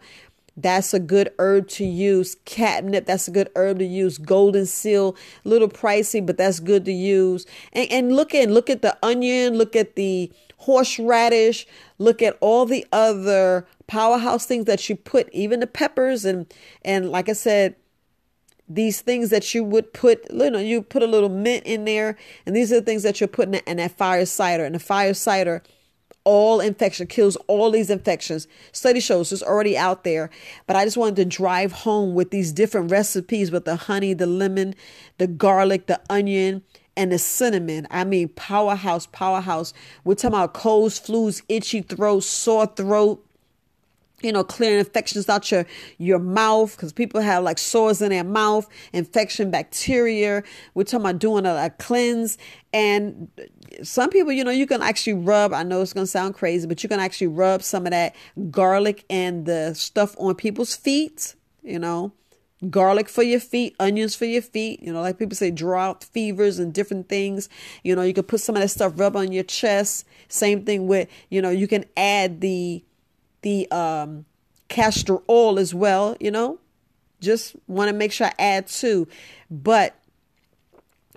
That's 0.58 0.94
a 0.94 1.00
good 1.00 1.32
herb 1.40 1.70
to 1.70 1.86
use. 1.86 2.36
Catnip, 2.44 3.06
that's 3.06 3.30
a 3.30 3.32
good 3.32 3.50
herb 3.56 3.80
to 3.80 3.86
use. 3.86 4.18
Golden 4.18 4.66
seal, 4.66 5.16
a 5.46 5.50
little 5.50 5.70
pricey, 5.70 6.26
but 6.26 6.38
that's 6.38 6.60
good 6.60 6.84
to 6.84 6.92
use. 6.92 7.46
And, 7.72 7.90
and 7.90 8.12
look 8.14 8.36
at 8.36 8.50
look 8.50 8.70
at 8.70 8.82
the 8.82 8.98
onion, 9.02 9.58
look 9.58 9.78
at 9.78 9.96
the 9.96 10.30
horseradish, 10.58 11.66
look 11.98 12.22
at 12.22 12.38
all 12.42 12.66
the 12.66 12.86
other 12.92 13.66
powerhouse 13.90 14.46
things 14.46 14.66
that 14.66 14.88
you 14.88 14.96
put, 14.96 15.28
even 15.34 15.60
the 15.60 15.68
peppers 15.68 16.24
and 16.24 16.46
and 16.86 17.10
like 17.10 17.28
I 17.28 17.34
said, 17.34 17.76
these 18.70 19.02
things 19.02 19.32
that 19.32 19.54
you 19.56 19.64
would 19.64 19.92
put, 19.94 20.32
you 20.32 20.52
know, 20.52 20.60
you 20.60 20.84
put 20.84 21.02
a 21.02 21.08
little 21.08 21.28
mint 21.28 21.66
in 21.66 21.86
there, 21.86 22.16
and 22.46 22.56
these 22.56 22.72
are 22.72 22.80
the 22.80 22.86
things 22.86 23.04
that 23.04 23.20
you're 23.20 23.28
putting 23.28 23.56
in 23.56 23.78
that 23.78 23.98
fire 23.98 24.26
cider. 24.28 24.64
And 24.64 24.76
the 24.76 24.80
fire 24.80 25.16
cider, 25.16 25.64
all 26.24 26.60
infection 26.62 27.08
kills 27.08 27.36
all 27.48 27.72
these 27.72 27.90
infections. 27.90 28.48
Study 28.72 29.00
shows 29.00 29.32
it's 29.32 29.42
already 29.42 29.76
out 29.76 30.04
there, 30.04 30.30
but 30.68 30.76
I 30.76 30.86
just 30.86 30.98
wanted 30.98 31.16
to 31.16 31.26
drive 31.26 31.72
home 31.72 32.14
with 32.14 32.30
these 32.30 32.52
different 32.52 32.92
recipes 32.92 33.50
with 33.50 33.66
the 33.66 33.76
honey, 33.76 34.14
the 34.14 34.28
lemon, 34.28 34.76
the 35.18 35.26
garlic, 35.26 35.88
the 35.88 36.00
onion, 36.12 36.62
and 36.96 37.12
the 37.12 37.18
cinnamon. 37.18 37.88
I 37.90 38.04
mean, 38.04 38.30
powerhouse, 38.30 39.08
powerhouse. 39.08 39.74
We're 40.04 40.14
talking 40.14 40.36
about 40.36 40.54
colds, 40.54 41.00
flus, 41.00 41.42
itchy 41.50 41.82
throat, 41.82 42.24
sore 42.24 42.68
throat, 42.68 43.26
you 44.22 44.32
know, 44.32 44.44
clearing 44.44 44.80
infections 44.80 45.30
out 45.30 45.52
your 45.52 45.66
your 45.98 46.20
mouth 46.20 46.76
because 46.76 46.92
people 46.92 47.22
have 47.22 47.44
like 47.44 47.58
sores 47.58 48.02
in 48.02 48.10
their 48.10 48.24
mouth, 48.24 48.68
infection, 48.94 49.52
bacteria. 49.52 50.44
We're 50.74 50.84
talking 50.84 51.06
about 51.06 51.20
doing 51.20 51.46
a, 51.46 51.66
a, 51.66 51.70
cleanse, 51.70 52.38
and 52.74 53.30
some 53.84 54.10
people, 54.10 54.32
you 54.32 54.44
know, 54.44 54.52
you 54.52 54.68
can 54.68 54.82
actually 54.82 55.14
rub. 55.14 55.54
I 55.54 55.64
know 55.64 55.82
it's 55.82 55.94
gonna 55.94 56.08
sound 56.08 56.36
crazy, 56.36 56.68
but 56.68 56.84
you 56.84 56.90
can 56.90 57.00
actually 57.00 57.28
rub 57.28 57.64
some 57.64 57.86
of 57.86 57.92
that 57.92 58.16
garlic 58.52 59.06
and 59.10 59.46
the 59.46 59.74
stuff 59.74 60.16
on 60.20 60.36
people's 60.36 60.76
feet. 60.76 61.36
You 61.62 61.80
know, 61.80 62.14
garlic 62.70 63.08
for 63.08 63.24
your 63.24 63.40
feet, 63.40 63.76
onions 63.80 64.16
for 64.16 64.26
your 64.26 64.42
feet. 64.42 64.82
You 64.82 64.92
know, 64.92 65.02
like 65.02 65.18
people 65.18 65.36
say, 65.36 65.52
drought 65.52 66.04
fevers 66.04 66.60
and 66.60 66.74
different 66.74 67.08
things. 67.10 67.50
You 67.84 67.96
know, 67.96 68.02
you 68.02 68.14
can 68.14 68.24
put 68.24 68.42
some 68.42 68.56
of 68.56 68.62
that 68.62 68.70
stuff 68.70 68.94
rub 68.96 69.16
on 69.16 69.32
your 69.32 69.44
chest. 69.44 70.06
Same 70.28 70.66
thing 70.66 70.88
with, 70.88 71.10
you 71.30 71.42
know, 71.42 71.50
you 71.50 71.68
can 71.68 71.86
add 71.96 72.42
the 72.42 72.84
the 73.42 73.70
um, 73.72 74.26
castor 74.68 75.20
oil 75.30 75.60
as 75.60 75.74
well, 75.74 76.16
you 76.20 76.32
know. 76.32 76.60
Just 77.20 77.56
want 77.68 77.90
to 77.90 77.94
make 77.94 78.12
sure 78.12 78.28
I 78.28 78.34
add 78.40 78.68
two. 78.68 79.08
But 79.52 79.96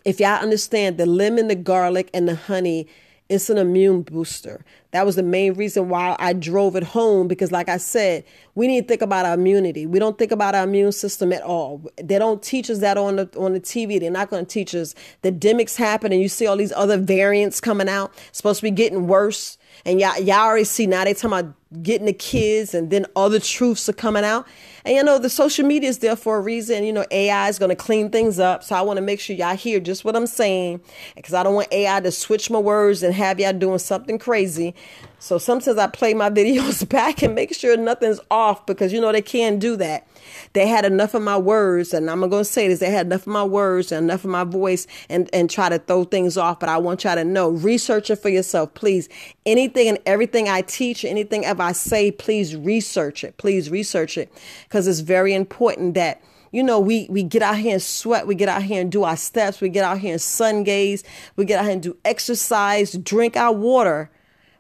if 0.05 0.19
y'all 0.19 0.43
understand 0.43 0.99
the 0.99 1.07
lemon, 1.07 1.49
the 1.49 1.55
garlic, 1.55 2.11
and 2.12 2.29
the 2.29 2.35
honey, 2.35 2.88
it's 3.29 3.49
an 3.49 3.57
immune 3.57 4.02
booster. 4.02 4.64
That 4.91 5.07
was 5.07 5.17
the 5.17 5.23
main 5.23 5.55
reason 5.55 5.88
why 5.88 6.17
I 6.19 6.35
drove 6.35 6.76
it 6.76 6.83
home 6.83 7.29
because, 7.29 7.50
like 7.50 7.69
I 7.69 7.79
said, 7.79 8.25
we 8.55 8.67
need 8.67 8.83
to 8.83 8.88
think 8.88 9.00
about 9.00 9.25
our 9.25 9.35
immunity. 9.35 9.87
We 9.87 9.99
don't 9.99 10.19
think 10.19 10.33
about 10.33 10.55
our 10.55 10.64
immune 10.64 10.93
system 10.93 11.33
at 11.33 11.43
all. 11.43 11.83
They 12.02 12.19
don't 12.19 12.43
teach 12.43 12.69
us 12.69 12.81
that 12.81 12.99
on 12.99 13.17
the 13.17 13.31
on 13.38 13.55
the 13.55 13.61
TV. 13.61 13.99
They're 13.99 14.11
not 14.11 14.29
going 14.29 14.45
to 14.45 14.50
teach 14.50 14.75
us. 14.75 14.95
The 15.23 15.33
demics 15.33 15.76
happen, 15.76 16.12
and 16.12 16.21
you 16.21 16.29
see 16.29 16.47
all 16.47 16.57
these 16.57 16.73
other 16.73 16.99
variants 16.99 17.61
coming 17.61 17.88
out. 17.88 18.12
supposed 18.33 18.61
to 18.61 18.64
be 18.64 18.71
getting 18.71 19.07
worse 19.07 19.57
And 19.85 20.01
y'all, 20.01 20.19
y'all 20.19 20.47
already 20.47 20.65
see 20.65 20.87
now 20.87 21.05
they 21.05 21.15
talking 21.15 21.39
about 21.39 21.55
getting 21.83 22.07
the 22.07 22.12
kids 22.12 22.75
and 22.75 22.91
then 22.91 23.07
other 23.17 23.41
truths 23.41 23.89
are 23.89 23.95
coming 23.95 24.25
out. 24.25 24.47
And 24.85 24.95
you 24.95 25.03
know, 25.03 25.19
the 25.19 25.31
social 25.31 25.67
media 25.67 25.89
is 25.89 25.99
there 25.99 26.17
for 26.17 26.37
a 26.37 26.41
reason. 26.41 26.85
You 26.85 26.93
know, 26.93 27.05
AI 27.11 27.49
is 27.49 27.59
going 27.59 27.71
to 27.71 27.77
clean 27.77 28.11
things 28.11 28.39
up. 28.39 28.62
So 28.62 28.77
I 28.77 28.83
want 28.83 28.99
to 28.99 29.03
make 29.03 29.21
sure 29.21 29.35
y'all 29.35 29.57
hear 29.57 29.81
just 29.81 30.05
what 30.05 30.15
I'm 30.15 30.27
saying 30.27 30.81
because 31.17 31.35
I 31.35 31.43
don't 31.43 31.55
want 31.55 31.73
AI 31.73 32.01
to 32.01 32.11
switch 32.11 32.51
my 32.51 32.59
words 32.59 33.03
and 33.03 33.15
have 33.15 33.41
y'all 33.41 33.53
doing 33.53 33.79
something 33.79 34.19
crazy. 34.19 34.75
So 35.23 35.38
sometimes 35.38 35.79
I 35.79 35.87
play 35.87 36.14
my 36.14 36.31
videos 36.38 36.87
back 36.88 37.23
and 37.23 37.33
make 37.33 37.55
sure 37.55 37.76
nothing's 37.76 38.19
off 38.29 38.67
because 38.67 38.93
you 38.93 39.00
know 39.00 39.12
they 39.12 39.23
can't 39.23 39.61
do 39.61 39.76
that. 39.76 40.09
They 40.52 40.67
had 40.67 40.85
enough 40.85 41.14
of 41.14 41.23
my 41.23 41.38
words, 41.38 41.95
and 41.95 42.11
I'm 42.11 42.29
to 42.29 42.45
say 42.45 42.67
this 42.67 42.81
they 42.81 42.91
had 42.91 43.07
enough 43.07 43.23
of 43.23 43.29
my 43.29 43.45
words 43.45 43.93
and 43.93 44.05
enough 44.05 44.25
of 44.25 44.31
my 44.31 44.43
voice 44.43 44.88
and, 45.09 45.31
and 45.33 45.49
try 45.49 45.69
to 45.69 45.79
throw 45.79 46.02
things 46.02 46.37
off. 46.37 46.59
But 46.59 46.71
I 46.71 46.79
want 46.79 47.05
y'all 47.05 47.14
to 47.14 47.25
know 47.25 47.50
research 47.50 48.11
it 48.11 48.17
for 48.17 48.31
yourself, 48.31 48.75
please. 48.75 49.09
Anything 49.47 49.88
and 49.88 49.99
everything 50.07 50.49
I 50.49 50.62
teach, 50.62 51.05
anything 51.05 51.45
if 51.45 51.61
I 51.61 51.71
say, 51.71 52.11
please 52.11 52.57
research 52.57 53.23
it. 53.23 53.37
Please 53.37 53.71
research 53.71 54.19
it 54.19 54.33
because 54.64 54.88
it's 54.88 55.00
very 55.00 55.35
important 55.35 55.95
that 55.95 56.21
you 56.50 56.64
know, 56.64 56.81
we 56.81 57.07
we 57.09 57.23
get 57.23 57.43
out 57.43 57.59
here 57.59 57.75
and 57.75 57.83
sweat, 57.83 58.26
we 58.26 58.35
get 58.35 58.49
out 58.49 58.64
here 58.64 58.81
and 58.81 58.91
do 58.91 59.05
our 59.05 59.17
steps, 59.17 59.61
we 59.61 59.69
get 59.69 59.85
out 59.85 59.99
here 59.99 60.12
and 60.12 60.21
sun 60.21 60.64
gaze, 60.64 61.05
we 61.37 61.45
get 61.45 61.61
out 61.61 61.64
here 61.64 61.75
and 61.75 61.83
do 61.83 61.97
exercise, 62.05 62.93
drink 62.93 63.37
our 63.37 63.52
water. 63.52 64.11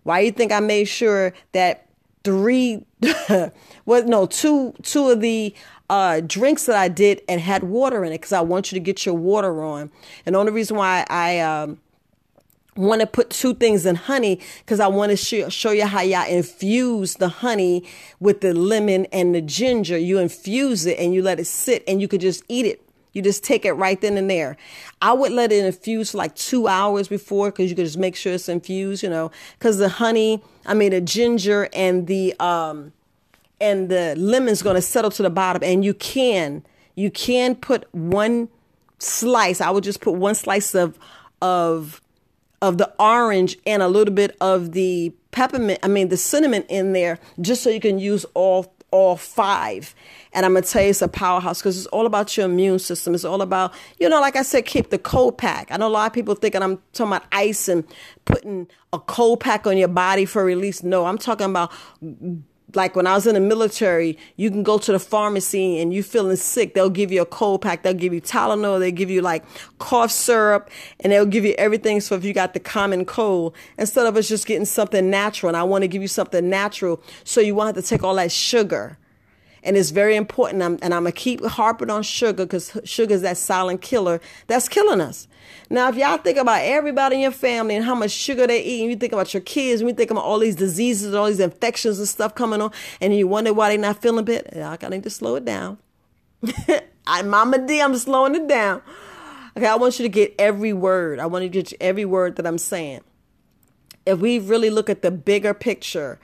Why 0.02 0.20
you 0.20 0.32
think 0.32 0.52
I 0.52 0.60
made 0.60 0.84
sure 0.84 1.32
that 1.52 1.86
three 2.24 2.84
well 3.84 4.04
no 4.04 4.26
two 4.26 4.74
two 4.82 5.10
of 5.10 5.20
the 5.20 5.54
uh, 5.90 6.20
drinks 6.20 6.64
that 6.66 6.76
I 6.76 6.88
did 6.88 7.20
and 7.28 7.40
had 7.40 7.64
water 7.64 8.02
in 8.02 8.12
it 8.12 8.18
because 8.18 8.32
I 8.32 8.40
want 8.40 8.72
you 8.72 8.76
to 8.76 8.80
get 8.80 9.04
your 9.04 9.14
water 9.14 9.62
on. 9.62 9.90
And 10.24 10.34
the 10.34 10.38
only 10.38 10.52
reason 10.52 10.76
why 10.78 11.04
I 11.10 11.40
um, 11.40 11.80
want 12.76 13.02
to 13.02 13.06
put 13.06 13.28
two 13.28 13.52
things 13.52 13.84
in 13.84 13.96
honey 13.96 14.40
because 14.60 14.80
I 14.80 14.86
want 14.86 15.10
to 15.10 15.16
show, 15.16 15.50
show 15.50 15.70
you 15.70 15.86
how 15.86 16.00
y'all 16.00 16.26
infuse 16.26 17.16
the 17.16 17.28
honey 17.28 17.84
with 18.20 18.40
the 18.40 18.54
lemon 18.54 19.06
and 19.12 19.34
the 19.34 19.42
ginger. 19.42 19.98
You 19.98 20.18
infuse 20.18 20.86
it 20.86 20.98
and 20.98 21.12
you 21.12 21.22
let 21.22 21.38
it 21.38 21.46
sit 21.46 21.84
and 21.86 22.00
you 22.00 22.08
could 22.08 22.22
just 22.22 22.42
eat 22.48 22.64
it. 22.64 22.82
You 23.12 23.22
just 23.22 23.44
take 23.44 23.64
it 23.64 23.72
right 23.72 24.00
then 24.00 24.16
and 24.16 24.30
there. 24.30 24.56
I 25.00 25.12
would 25.12 25.32
let 25.32 25.52
it 25.52 25.64
infuse 25.64 26.14
like 26.14 26.34
two 26.34 26.66
hours 26.66 27.08
before 27.08 27.50
because 27.50 27.68
you 27.68 27.76
could 27.76 27.84
just 27.84 27.98
make 27.98 28.16
sure 28.16 28.32
it's 28.32 28.48
infused, 28.48 29.02
you 29.02 29.10
know, 29.10 29.30
because 29.58 29.78
the 29.78 29.88
honey, 29.88 30.42
I 30.64 30.74
mean, 30.74 30.90
the 30.90 31.00
ginger 31.00 31.68
and 31.74 32.06
the, 32.06 32.34
um, 32.40 32.92
and 33.62 33.88
the 33.88 34.14
lemon's 34.18 34.60
going 34.60 34.74
to 34.74 34.82
settle 34.82 35.10
to 35.12 35.22
the 35.22 35.30
bottom 35.30 35.62
and 35.62 35.84
you 35.84 35.94
can 35.94 36.64
you 36.96 37.10
can 37.10 37.54
put 37.54 37.86
one 37.94 38.48
slice 38.98 39.60
i 39.60 39.70
would 39.70 39.84
just 39.84 40.00
put 40.00 40.14
one 40.14 40.34
slice 40.34 40.74
of 40.74 40.98
of 41.40 42.00
of 42.60 42.76
the 42.76 42.92
orange 42.98 43.56
and 43.64 43.82
a 43.82 43.88
little 43.88 44.12
bit 44.12 44.36
of 44.40 44.72
the 44.72 45.14
peppermint 45.30 45.78
i 45.82 45.88
mean 45.88 46.08
the 46.08 46.16
cinnamon 46.16 46.64
in 46.64 46.92
there 46.92 47.18
just 47.40 47.62
so 47.62 47.70
you 47.70 47.80
can 47.80 47.98
use 47.98 48.26
all 48.34 48.74
all 48.92 49.16
five. 49.16 49.94
And 50.32 50.46
i'm 50.46 50.54
gonna 50.54 50.64
tell 50.66 50.82
you 50.82 50.90
it's 50.90 51.02
a 51.02 51.08
powerhouse 51.08 51.60
because 51.60 51.76
it's 51.78 51.86
all 51.88 52.06
about 52.06 52.36
your 52.36 52.46
immune 52.46 52.78
system. 52.78 53.14
It's 53.14 53.24
all 53.24 53.42
about 53.42 53.74
you 53.98 54.08
know 54.08 54.20
like 54.20 54.36
i 54.36 54.42
said 54.42 54.66
keep 54.66 54.90
the 54.90 54.98
cold 54.98 55.38
pack. 55.38 55.68
I 55.72 55.78
know 55.78 55.88
a 55.88 55.90
lot 55.90 56.06
of 56.06 56.12
people 56.12 56.36
thinking 56.36 56.62
i'm 56.62 56.78
talking 56.92 57.12
about 57.12 57.24
ice 57.32 57.68
and 57.68 57.84
putting 58.26 58.68
a 58.92 59.00
cold 59.00 59.40
pack 59.40 59.66
on 59.66 59.76
your 59.76 59.88
body 59.88 60.26
for 60.26 60.44
release. 60.44 60.84
No 60.84 61.06
i'm 61.06 61.18
talking 61.18 61.46
about 61.50 61.72
like 62.74 62.96
when 62.96 63.06
I 63.06 63.14
was 63.14 63.26
in 63.26 63.34
the 63.34 63.40
military, 63.40 64.18
you 64.36 64.50
can 64.50 64.62
go 64.62 64.78
to 64.78 64.92
the 64.92 64.98
pharmacy 64.98 65.80
and 65.80 65.92
you 65.92 66.02
feeling 66.02 66.36
sick, 66.36 66.74
they'll 66.74 66.90
give 66.90 67.12
you 67.12 67.22
a 67.22 67.26
cold 67.26 67.62
pack, 67.62 67.82
they'll 67.82 67.94
give 67.94 68.12
you 68.12 68.20
Tylenol, 68.20 68.78
they 68.78 68.92
give 68.92 69.10
you 69.10 69.20
like 69.20 69.44
cough 69.78 70.10
syrup, 70.10 70.70
and 71.00 71.12
they'll 71.12 71.26
give 71.26 71.44
you 71.44 71.54
everything. 71.58 72.00
So 72.00 72.14
if 72.14 72.24
you 72.24 72.32
got 72.32 72.54
the 72.54 72.60
common 72.60 73.04
cold, 73.04 73.54
instead 73.78 74.06
of 74.06 74.16
us 74.16 74.28
just 74.28 74.46
getting 74.46 74.64
something 74.64 75.10
natural, 75.10 75.48
and 75.48 75.56
I 75.56 75.62
want 75.62 75.82
to 75.82 75.88
give 75.88 76.02
you 76.02 76.08
something 76.08 76.48
natural, 76.48 77.02
so 77.24 77.40
you 77.40 77.54
won't 77.54 77.74
have 77.74 77.84
to 77.84 77.88
take 77.88 78.02
all 78.02 78.14
that 78.16 78.32
sugar. 78.32 78.98
And 79.64 79.76
it's 79.76 79.90
very 79.90 80.16
important, 80.16 80.62
I'm, 80.62 80.78
and 80.82 80.92
I'm 80.92 81.04
gonna 81.04 81.12
keep 81.12 81.44
harping 81.44 81.88
on 81.88 82.02
sugar 82.02 82.44
because 82.44 82.76
sugar 82.84 83.14
is 83.14 83.22
that 83.22 83.36
silent 83.36 83.80
killer 83.80 84.20
that's 84.48 84.68
killing 84.68 85.00
us. 85.00 85.28
Now, 85.70 85.88
if 85.88 85.96
y'all 85.96 86.18
think 86.18 86.36
about 86.36 86.62
everybody 86.62 87.16
in 87.16 87.22
your 87.22 87.30
family 87.30 87.76
and 87.76 87.84
how 87.84 87.94
much 87.94 88.10
sugar 88.10 88.46
they 88.46 88.62
eat, 88.62 88.82
and 88.82 88.90
you 88.90 88.96
think 88.96 89.12
about 89.12 89.32
your 89.32 89.40
kids, 89.40 89.80
and 89.80 89.88
you 89.88 89.94
think 89.94 90.10
about 90.10 90.24
all 90.24 90.38
these 90.38 90.56
diseases 90.56 91.06
and 91.08 91.16
all 91.16 91.26
these 91.26 91.40
infections 91.40 91.98
and 91.98 92.08
stuff 92.08 92.34
coming 92.34 92.60
on, 92.60 92.72
and 93.00 93.14
you 93.14 93.28
wonder 93.28 93.54
why 93.54 93.68
they're 93.68 93.78
not 93.78 94.02
feeling 94.02 94.24
better, 94.24 94.62
I 94.62 94.88
need 94.88 95.04
to 95.04 95.10
slow 95.10 95.36
it 95.36 95.44
down. 95.44 95.78
I, 97.06 97.22
Mama 97.22 97.58
D, 97.58 97.80
I'm 97.80 97.96
slowing 97.96 98.34
it 98.34 98.48
down. 98.48 98.82
Okay, 99.56 99.66
I 99.66 99.76
want 99.76 99.98
you 99.98 100.04
to 100.04 100.08
get 100.08 100.34
every 100.38 100.72
word. 100.72 101.18
I 101.18 101.26
want 101.26 101.44
you 101.44 101.50
to 101.50 101.62
get 101.62 101.72
every 101.80 102.04
word 102.04 102.36
that 102.36 102.46
I'm 102.46 102.58
saying. 102.58 103.00
If 104.06 104.18
we 104.18 104.38
really 104.38 104.70
look 104.70 104.90
at 104.90 105.02
the 105.02 105.10
bigger 105.10 105.54
picture 105.54 106.18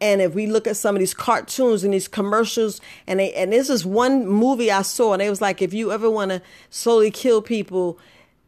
and 0.00 0.20
if 0.20 0.34
we 0.34 0.46
look 0.46 0.66
at 0.66 0.76
some 0.76 0.96
of 0.96 1.00
these 1.00 1.14
cartoons 1.14 1.84
and 1.84 1.94
these 1.94 2.08
commercials, 2.08 2.80
and 3.06 3.20
they, 3.20 3.32
and 3.34 3.52
this 3.52 3.70
is 3.70 3.86
one 3.86 4.26
movie 4.26 4.70
I 4.70 4.82
saw, 4.82 5.12
and 5.12 5.22
it 5.22 5.30
was 5.30 5.40
like, 5.40 5.62
if 5.62 5.72
you 5.72 5.92
ever 5.92 6.10
want 6.10 6.30
to 6.30 6.42
slowly 6.70 7.10
kill 7.10 7.40
people, 7.40 7.98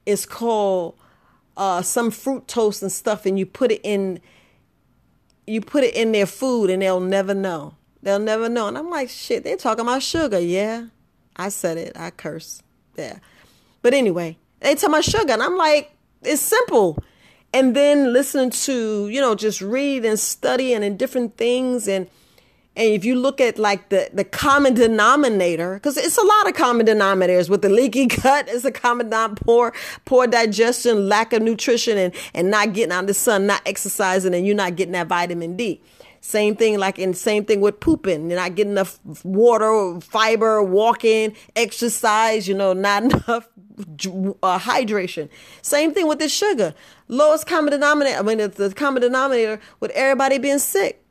it's 0.04 0.26
called 0.26 0.96
uh, 1.56 1.82
some 1.82 2.10
fruit 2.10 2.48
toast 2.48 2.82
and 2.82 2.92
stuff, 2.92 3.26
and 3.26 3.38
you 3.38 3.46
put 3.46 3.72
it 3.72 3.80
in 3.82 4.20
you 5.46 5.60
put 5.60 5.84
it 5.84 5.94
in 5.94 6.10
their 6.10 6.26
food, 6.26 6.70
and 6.70 6.82
they'll 6.82 6.98
never 6.98 7.32
know. 7.32 7.76
They'll 8.02 8.18
never 8.18 8.48
know. 8.48 8.66
And 8.66 8.76
I'm 8.76 8.90
like, 8.90 9.08
shit, 9.08 9.44
they're 9.44 9.56
talking 9.56 9.82
about 9.82 10.02
sugar. 10.02 10.40
Yeah, 10.40 10.86
I 11.36 11.50
said 11.50 11.78
it. 11.78 11.92
I 11.96 12.10
curse. 12.10 12.62
Yeah, 12.96 13.18
but 13.82 13.94
anyway, 13.94 14.36
they 14.60 14.74
talk 14.74 14.90
about 14.90 15.04
sugar, 15.04 15.32
and 15.32 15.42
I'm 15.42 15.56
like, 15.56 15.92
it's 16.22 16.42
simple. 16.42 16.98
And 17.56 17.74
then 17.74 18.12
listening 18.12 18.50
to 18.50 19.08
you 19.08 19.18
know 19.18 19.34
just 19.34 19.62
read 19.62 20.04
and 20.04 20.20
study 20.20 20.74
and 20.74 20.84
in 20.84 20.98
different 20.98 21.38
things 21.38 21.88
and 21.88 22.06
and 22.76 22.92
if 22.92 23.06
you 23.06 23.14
look 23.14 23.40
at 23.40 23.58
like 23.58 23.88
the, 23.88 24.10
the 24.12 24.22
common 24.22 24.74
denominator, 24.74 25.74
because 25.74 25.96
it's 25.96 26.18
a 26.18 26.22
lot 26.22 26.46
of 26.46 26.54
common 26.54 26.84
denominators 26.84 27.48
with 27.48 27.62
the 27.62 27.70
leaky 27.70 28.04
gut, 28.22 28.48
it's 28.48 28.66
a 28.66 28.70
common 28.70 29.08
denominator, 29.08 29.42
poor, 29.42 29.72
poor 30.04 30.26
digestion, 30.26 31.08
lack 31.08 31.32
of 31.32 31.40
nutrition, 31.40 31.96
and, 31.96 32.14
and 32.34 32.50
not 32.50 32.74
getting 32.74 32.92
out 32.92 33.00
in 33.00 33.06
the 33.06 33.14
sun, 33.14 33.46
not 33.46 33.62
exercising, 33.64 34.34
and 34.34 34.46
you're 34.46 34.54
not 34.54 34.76
getting 34.76 34.92
that 34.92 35.06
vitamin 35.06 35.56
D. 35.56 35.80
Same 36.26 36.56
thing, 36.56 36.78
like, 36.78 36.98
and 36.98 37.16
same 37.16 37.44
thing 37.44 37.60
with 37.60 37.78
pooping. 37.78 38.28
You're 38.28 38.40
not 38.40 38.54
getting 38.56 38.72
enough 38.72 38.98
water, 39.24 40.00
fiber, 40.00 40.62
walking, 40.62 41.36
exercise, 41.54 42.48
you 42.48 42.54
know, 42.54 42.72
not 42.72 43.04
enough 43.26 43.48
uh, 44.42 44.58
hydration. 44.58 45.28
Same 45.62 45.94
thing 45.94 46.08
with 46.08 46.18
the 46.18 46.28
sugar. 46.28 46.74
Lowest 47.08 47.46
common 47.46 47.70
denominator, 47.70 48.18
I 48.18 48.22
mean, 48.22 48.38
the 48.38 48.72
common 48.74 49.02
denominator 49.02 49.60
with 49.80 49.92
everybody 49.92 50.38
being 50.38 50.58
sick 50.58 51.02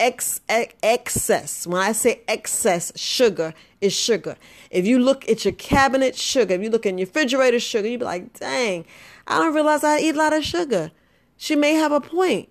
ex, 0.00 0.40
ex, 0.48 0.74
excess. 0.82 1.66
When 1.66 1.80
I 1.80 1.92
say 1.92 2.22
excess 2.28 2.92
sugar, 2.96 3.54
is 3.80 3.92
sugar. 3.92 4.36
If 4.70 4.86
you 4.86 4.98
look 4.98 5.28
at 5.28 5.44
your 5.44 5.52
cabinet 5.52 6.16
sugar, 6.16 6.54
if 6.54 6.62
you 6.62 6.70
look 6.70 6.86
in 6.86 6.96
your 6.96 7.06
refrigerator 7.06 7.60
sugar, 7.60 7.88
you'd 7.88 8.00
be 8.00 8.06
like, 8.06 8.38
dang, 8.38 8.86
I 9.26 9.38
don't 9.38 9.54
realize 9.54 9.84
I 9.84 9.98
eat 9.98 10.14
a 10.14 10.18
lot 10.18 10.32
of 10.32 10.44
sugar. 10.44 10.90
She 11.36 11.54
may 11.54 11.74
have 11.74 11.92
a 11.92 12.00
point. 12.00 12.48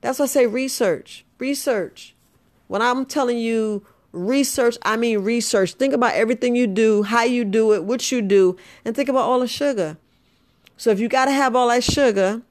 That's 0.00 0.18
why 0.18 0.24
I 0.24 0.28
say 0.28 0.46
research. 0.46 1.24
Research. 1.40 2.14
When 2.68 2.82
I'm 2.82 3.04
telling 3.04 3.38
you 3.38 3.84
research, 4.12 4.76
I 4.82 4.96
mean 4.96 5.20
research. 5.20 5.72
Think 5.74 5.94
about 5.94 6.14
everything 6.14 6.54
you 6.54 6.66
do, 6.66 7.02
how 7.02 7.24
you 7.24 7.44
do 7.44 7.72
it, 7.72 7.84
what 7.84 8.12
you 8.12 8.22
do, 8.22 8.56
and 8.84 8.94
think 8.94 9.08
about 9.08 9.22
all 9.22 9.40
the 9.40 9.48
sugar. 9.48 9.96
So 10.76 10.90
if 10.90 11.00
you 11.00 11.08
got 11.08 11.24
to 11.24 11.32
have 11.32 11.56
all 11.56 11.68
that 11.68 11.84
sugar, 11.84 12.42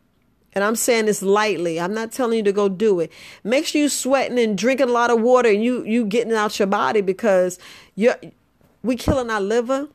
and 0.53 0.63
I'm 0.63 0.75
saying 0.75 1.05
this 1.05 1.21
lightly. 1.21 1.79
I'm 1.79 1.93
not 1.93 2.11
telling 2.11 2.37
you 2.37 2.43
to 2.43 2.51
go 2.51 2.69
do 2.69 2.99
it. 2.99 3.11
Make 3.43 3.65
sure 3.67 3.81
you 3.81 3.89
sweating 3.89 4.39
and 4.39 4.57
drinking 4.57 4.89
a 4.89 4.91
lot 4.91 5.11
of 5.11 5.21
water 5.21 5.49
and 5.49 5.63
you 5.63 5.83
you 5.85 6.05
getting 6.05 6.33
out 6.33 6.57
your 6.57 6.67
body 6.67 7.01
because 7.01 7.59
you're 7.95 8.15
we 8.81 8.95
killing 8.95 9.29
our 9.29 9.41
liver. 9.41 9.87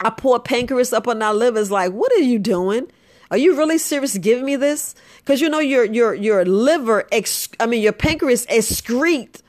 Our 0.00 0.10
poor 0.10 0.40
pancreas 0.40 0.92
up 0.92 1.06
on 1.06 1.22
our 1.22 1.32
liver 1.32 1.60
is 1.60 1.70
like, 1.70 1.92
what 1.92 2.12
are 2.12 2.22
you 2.22 2.38
doing? 2.38 2.90
Are 3.30 3.36
you 3.36 3.56
really 3.56 3.78
serious 3.78 4.16
giving 4.18 4.44
me 4.44 4.56
this? 4.56 4.94
Because 5.18 5.40
you 5.40 5.48
know 5.48 5.58
your 5.58 5.84
your 5.84 6.14
your 6.14 6.44
liver, 6.44 7.06
ex- 7.10 7.48
I 7.58 7.66
mean 7.66 7.82
your 7.82 7.92
pancreas 7.92 8.46
excrete 8.46 9.40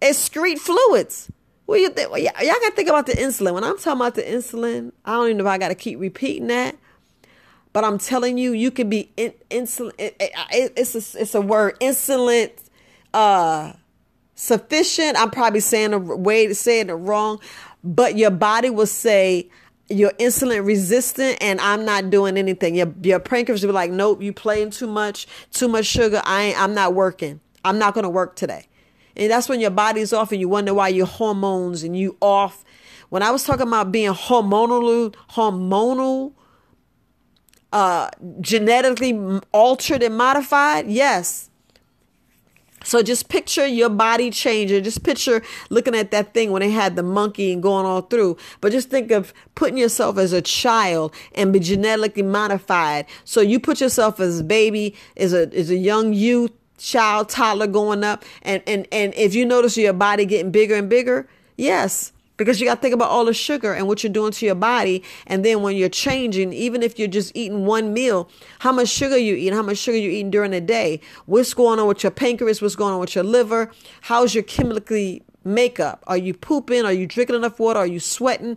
excrete 0.00 0.58
fluids. 0.58 1.30
What 1.66 1.80
you 1.80 1.88
think? 1.88 2.10
Well, 2.10 2.20
y'all 2.20 2.32
got 2.34 2.60
to 2.60 2.72
think 2.72 2.88
about 2.88 3.06
the 3.06 3.12
insulin. 3.12 3.54
When 3.54 3.64
I'm 3.64 3.78
talking 3.78 4.00
about 4.00 4.14
the 4.14 4.22
insulin, 4.22 4.92
I 5.04 5.12
don't 5.12 5.26
even 5.26 5.38
know 5.38 5.44
if 5.44 5.48
I 5.48 5.58
got 5.58 5.68
to 5.68 5.74
keep 5.74 5.98
repeating 5.98 6.48
that. 6.48 6.76
But 7.72 7.84
I'm 7.84 7.98
telling 7.98 8.38
you, 8.38 8.52
you 8.52 8.70
can 8.70 8.88
be 8.88 9.10
in, 9.16 9.32
insolent. 9.50 9.94
It, 9.98 10.16
it, 10.20 10.72
it's 10.76 10.94
a, 10.94 11.20
it's 11.20 11.34
a 11.34 11.40
word, 11.40 11.76
insolent, 11.80 12.52
uh, 13.14 13.72
sufficient. 14.34 15.16
I'm 15.18 15.30
probably 15.30 15.60
saying 15.60 15.94
a 15.94 15.98
way 15.98 16.46
to 16.46 16.54
say 16.54 16.80
it 16.80 16.92
wrong, 16.92 17.40
but 17.82 18.16
your 18.16 18.30
body 18.30 18.68
will 18.70 18.86
say 18.86 19.48
you're 19.88 20.12
insulin 20.12 20.66
resistant, 20.66 21.38
and 21.40 21.60
I'm 21.60 21.84
not 21.84 22.10
doing 22.10 22.36
anything. 22.36 22.74
Your 22.74 22.92
your 23.02 23.20
pancreas 23.20 23.62
will 23.62 23.68
be 23.68 23.74
like, 23.74 23.90
nope, 23.90 24.22
you 24.22 24.32
playing 24.32 24.70
too 24.70 24.86
much, 24.86 25.26
too 25.50 25.68
much 25.68 25.86
sugar. 25.86 26.22
I 26.24 26.42
ain't, 26.44 26.60
I'm 26.60 26.74
not 26.74 26.94
working. 26.94 27.40
I'm 27.64 27.78
not 27.78 27.94
to 27.94 28.08
work 28.10 28.36
today. 28.36 28.66
And 29.16 29.30
that's 29.30 29.48
when 29.48 29.60
your 29.60 29.70
body's 29.70 30.12
off, 30.12 30.32
and 30.32 30.40
you 30.40 30.48
wonder 30.48 30.74
why 30.74 30.88
your 30.88 31.06
hormones 31.06 31.82
and 31.82 31.96
you 31.96 32.16
off. 32.20 32.64
When 33.10 33.22
I 33.22 33.30
was 33.30 33.44
talking 33.44 33.68
about 33.68 33.92
being 33.92 34.12
hormonal, 34.12 35.14
hormonal 35.30 36.32
uh, 37.72 38.08
genetically 38.40 39.40
altered 39.52 40.02
and 40.02 40.16
modified? 40.16 40.88
Yes. 40.88 41.50
So 42.84 43.02
just 43.02 43.28
picture 43.28 43.66
your 43.66 43.88
body 43.88 44.30
changing. 44.30 44.84
Just 44.84 45.02
picture 45.02 45.42
looking 45.70 45.94
at 45.94 46.10
that 46.12 46.34
thing 46.34 46.52
when 46.52 46.60
they 46.60 46.70
had 46.70 46.96
the 46.96 47.02
monkey 47.02 47.52
and 47.52 47.62
going 47.62 47.86
all 47.86 48.02
through. 48.02 48.36
But 48.60 48.72
just 48.72 48.90
think 48.90 49.10
of 49.10 49.34
putting 49.54 49.76
yourself 49.76 50.18
as 50.18 50.32
a 50.32 50.42
child 50.42 51.14
and 51.34 51.52
be 51.52 51.60
genetically 51.60 52.22
modified. 52.22 53.06
So 53.24 53.40
you 53.40 53.58
put 53.58 53.80
yourself 53.80 54.20
as 54.20 54.40
a 54.40 54.44
baby, 54.44 54.94
as 55.16 55.32
a 55.32 55.52
as 55.54 55.70
a 55.70 55.76
young 55.76 56.12
youth, 56.12 56.52
child, 56.78 57.28
toddler 57.28 57.66
going 57.66 58.04
up, 58.04 58.24
and 58.42 58.62
and 58.66 58.86
and 58.92 59.14
if 59.14 59.34
you 59.34 59.44
notice 59.44 59.76
your 59.76 59.92
body 59.92 60.24
getting 60.24 60.50
bigger 60.50 60.74
and 60.76 60.88
bigger, 60.88 61.28
yes, 61.56 62.12
because 62.36 62.60
you 62.60 62.66
got 62.66 62.76
to 62.76 62.80
think 62.80 62.94
about 62.94 63.10
all 63.10 63.24
the 63.24 63.34
sugar 63.34 63.72
and 63.72 63.86
what 63.86 64.02
you're 64.02 64.12
doing 64.12 64.32
to 64.32 64.46
your 64.46 64.54
body. 64.54 65.02
And 65.26 65.44
then 65.44 65.62
when 65.62 65.76
you're 65.76 65.88
changing, 65.88 66.52
even 66.52 66.82
if 66.82 66.98
you're 66.98 67.08
just 67.08 67.32
eating 67.34 67.66
one 67.66 67.92
meal, 67.92 68.28
how 68.60 68.72
much 68.72 68.88
sugar 68.88 69.16
you 69.16 69.34
eat, 69.34 69.52
how 69.52 69.62
much 69.62 69.78
sugar 69.78 69.96
you 69.96 70.10
eating 70.10 70.30
during 70.30 70.50
the 70.50 70.60
day, 70.60 71.00
what's 71.26 71.54
going 71.54 71.78
on 71.78 71.86
with 71.86 72.02
your 72.02 72.10
pancreas, 72.10 72.60
what's 72.60 72.76
going 72.76 72.94
on 72.94 73.00
with 73.00 73.14
your 73.14 73.24
liver, 73.24 73.70
how's 74.02 74.34
your 74.34 74.44
chemically 74.44 75.22
makeup? 75.44 76.02
Are 76.06 76.16
you 76.16 76.34
pooping? 76.34 76.84
Are 76.84 76.92
you 76.92 77.06
drinking 77.06 77.36
enough 77.36 77.58
water? 77.58 77.80
Are 77.80 77.86
you 77.86 78.00
sweating? 78.00 78.56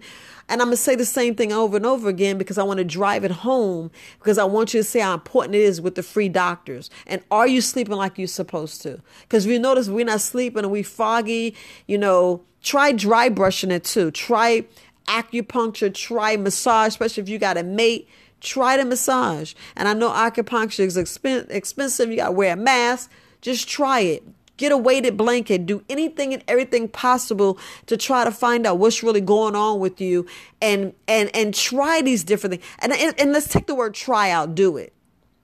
And 0.50 0.62
I'm 0.62 0.68
going 0.68 0.78
to 0.78 0.82
say 0.82 0.96
the 0.96 1.06
same 1.06 1.36
thing 1.36 1.52
over 1.52 1.76
and 1.76 1.86
over 1.86 2.08
again 2.08 2.38
because 2.38 2.58
I 2.58 2.64
want 2.64 2.78
to 2.78 2.86
drive 2.86 3.24
it 3.24 3.32
home 3.32 3.92
because 4.20 4.38
I 4.38 4.46
want 4.46 4.74
you 4.74 4.80
to 4.80 4.84
see 4.84 5.00
how 5.00 5.14
important 5.14 5.56
it 5.56 5.62
is 5.62 5.82
with 5.82 5.96
the 5.96 6.04
free 6.04 6.30
doctors. 6.30 6.90
And 7.06 7.22
are 7.32 7.48
you 7.48 7.62
sleeping 7.62 7.96
like 7.96 8.18
you're 8.18 8.28
supposed 8.28 8.82
to? 8.84 9.02
Because 9.22 9.46
we 9.46 9.60
notice 9.60 9.90
we're 9.90 10.06
not 10.06 10.22
sleeping 10.22 10.64
and 10.64 10.72
we 10.72 10.84
foggy, 10.84 11.56
you 11.86 11.98
know, 11.98 12.44
try 12.64 12.92
dry 12.94 13.30
brushing 13.30 13.72
it 13.72 13.84
too. 13.84 14.12
Try 14.12 14.66
acupuncture, 15.08 15.94
try 15.94 16.38
massage, 16.38 16.90
especially 16.90 17.24
if 17.24 17.30
you 17.30 17.40
got 17.40 17.58
a 17.58 17.64
mate. 17.64 18.08
Try 18.40 18.78
the 18.78 18.86
massage. 18.86 19.54
And 19.76 19.88
I 19.88 19.94
know 19.94 20.12
acupuncture 20.12 20.82
is 20.82 20.96
expensive. 20.96 22.10
You 22.10 22.18
got 22.18 22.28
to 22.28 22.32
wear 22.34 22.54
a 22.54 22.56
mask. 22.56 23.12
Just 23.42 23.68
try 23.68 24.02
it. 24.02 24.24
Get 24.58 24.72
a 24.72 24.78
weighted 24.78 25.18
blanket. 25.18 25.66
Do 25.66 25.84
anything 25.90 26.34
and 26.34 26.44
everything 26.48 26.88
possible 26.90 27.60
to 27.86 27.96
try 27.96 28.24
to 28.24 28.32
find 28.32 28.66
out 28.66 28.80
what's 28.80 29.04
really 29.04 29.22
going 29.22 29.56
on 29.56 29.80
with 29.80 30.02
you, 30.02 30.26
and 30.62 30.94
and 31.08 31.30
and 31.36 31.54
try 31.54 32.02
these 32.02 32.24
different 32.24 32.56
things. 32.56 32.66
And 32.80 32.92
and, 32.94 33.20
and 33.20 33.32
let's 33.32 33.48
take 33.48 33.68
the 33.68 33.76
word 33.76 33.94
try 33.94 34.32
out. 34.32 34.56
Do 34.56 34.78
it. 34.78 34.94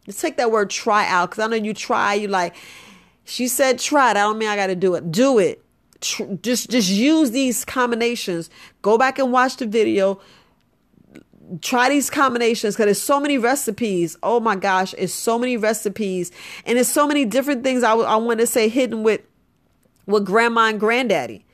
Let's 0.07 0.19
take 0.19 0.37
that 0.37 0.51
word 0.51 0.69
try 0.69 1.07
out 1.07 1.29
because 1.29 1.43
I 1.43 1.47
know 1.47 1.55
you 1.55 1.73
try. 1.73 2.15
You 2.15 2.27
like. 2.27 2.55
She 3.23 3.47
said 3.47 3.79
try 3.79 4.09
it. 4.09 4.17
I 4.17 4.21
don't 4.21 4.37
mean 4.37 4.49
I 4.49 4.55
got 4.55 4.67
to 4.67 4.75
do 4.75 4.95
it. 4.95 5.11
Do 5.11 5.39
it. 5.39 5.63
Tr- 6.01 6.33
just 6.41 6.69
just 6.69 6.89
use 6.89 7.31
these 7.31 7.63
combinations. 7.63 8.49
Go 8.81 8.97
back 8.97 9.19
and 9.19 9.31
watch 9.31 9.57
the 9.57 9.65
video 9.67 10.19
try 11.61 11.89
these 11.89 12.09
combinations 12.09 12.75
because 12.75 12.85
there's 12.85 13.01
so 13.01 13.19
many 13.19 13.37
recipes. 13.37 14.17
Oh 14.23 14.39
my 14.39 14.55
gosh, 14.55 14.93
it's 14.97 15.13
so 15.13 15.37
many 15.37 15.57
recipes, 15.57 16.31
and 16.65 16.77
it's 16.77 16.89
so 16.89 17.07
many 17.07 17.25
different 17.25 17.63
things. 17.63 17.83
I, 17.83 17.89
w- 17.89 18.07
I 18.07 18.15
want 18.17 18.39
to 18.39 18.47
say 18.47 18.69
hidden 18.69 19.03
with 19.03 19.21
with 20.05 20.25
grandma 20.25 20.69
and 20.69 20.79
granddaddy. 20.79 21.45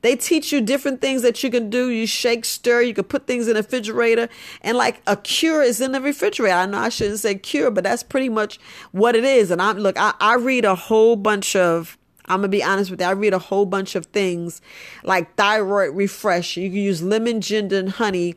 They 0.00 0.14
teach 0.14 0.52
you 0.52 0.60
different 0.60 1.00
things 1.00 1.22
that 1.22 1.42
you 1.42 1.50
can 1.50 1.70
do. 1.70 1.88
You 1.88 2.06
shake, 2.06 2.44
stir, 2.44 2.82
you 2.82 2.94
can 2.94 3.04
put 3.04 3.26
things 3.26 3.48
in 3.48 3.54
the 3.54 3.62
refrigerator. 3.62 4.28
And 4.62 4.76
like 4.76 5.02
a 5.08 5.16
cure 5.16 5.60
is 5.60 5.80
in 5.80 5.90
the 5.90 6.00
refrigerator. 6.00 6.54
I 6.54 6.66
know 6.66 6.78
I 6.78 6.88
shouldn't 6.88 7.18
say 7.18 7.34
cure, 7.34 7.70
but 7.72 7.82
that's 7.82 8.04
pretty 8.04 8.28
much 8.28 8.60
what 8.92 9.16
it 9.16 9.24
is. 9.24 9.50
And 9.50 9.60
I'm 9.60 9.78
look, 9.78 9.98
I, 9.98 10.14
I 10.20 10.36
read 10.36 10.64
a 10.64 10.76
whole 10.76 11.16
bunch 11.16 11.56
of 11.56 11.98
I'm 12.26 12.40
gonna 12.40 12.48
be 12.48 12.62
honest 12.62 12.90
with 12.90 13.00
you. 13.00 13.06
I 13.06 13.12
read 13.12 13.32
a 13.32 13.38
whole 13.38 13.66
bunch 13.66 13.94
of 13.94 14.06
things 14.06 14.60
like 15.02 15.34
thyroid 15.36 15.96
refresh. 15.96 16.56
You 16.56 16.68
can 16.68 16.78
use 16.78 17.02
lemon, 17.02 17.40
ginger, 17.40 17.78
and 17.78 17.88
honey, 17.88 18.36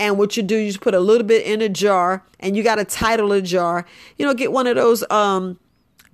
and 0.00 0.16
what 0.16 0.34
you 0.34 0.42
do, 0.42 0.56
you 0.56 0.76
put 0.78 0.94
a 0.94 0.98
little 0.98 1.26
bit 1.26 1.44
in 1.44 1.60
a 1.60 1.68
jar 1.68 2.24
and 2.40 2.56
you 2.56 2.62
got 2.62 2.76
to 2.76 2.86
title 2.86 3.32
a 3.32 3.42
jar. 3.42 3.84
You 4.16 4.24
know, 4.24 4.32
get 4.32 4.50
one 4.50 4.66
of 4.66 4.74
those, 4.74 5.08
um, 5.10 5.60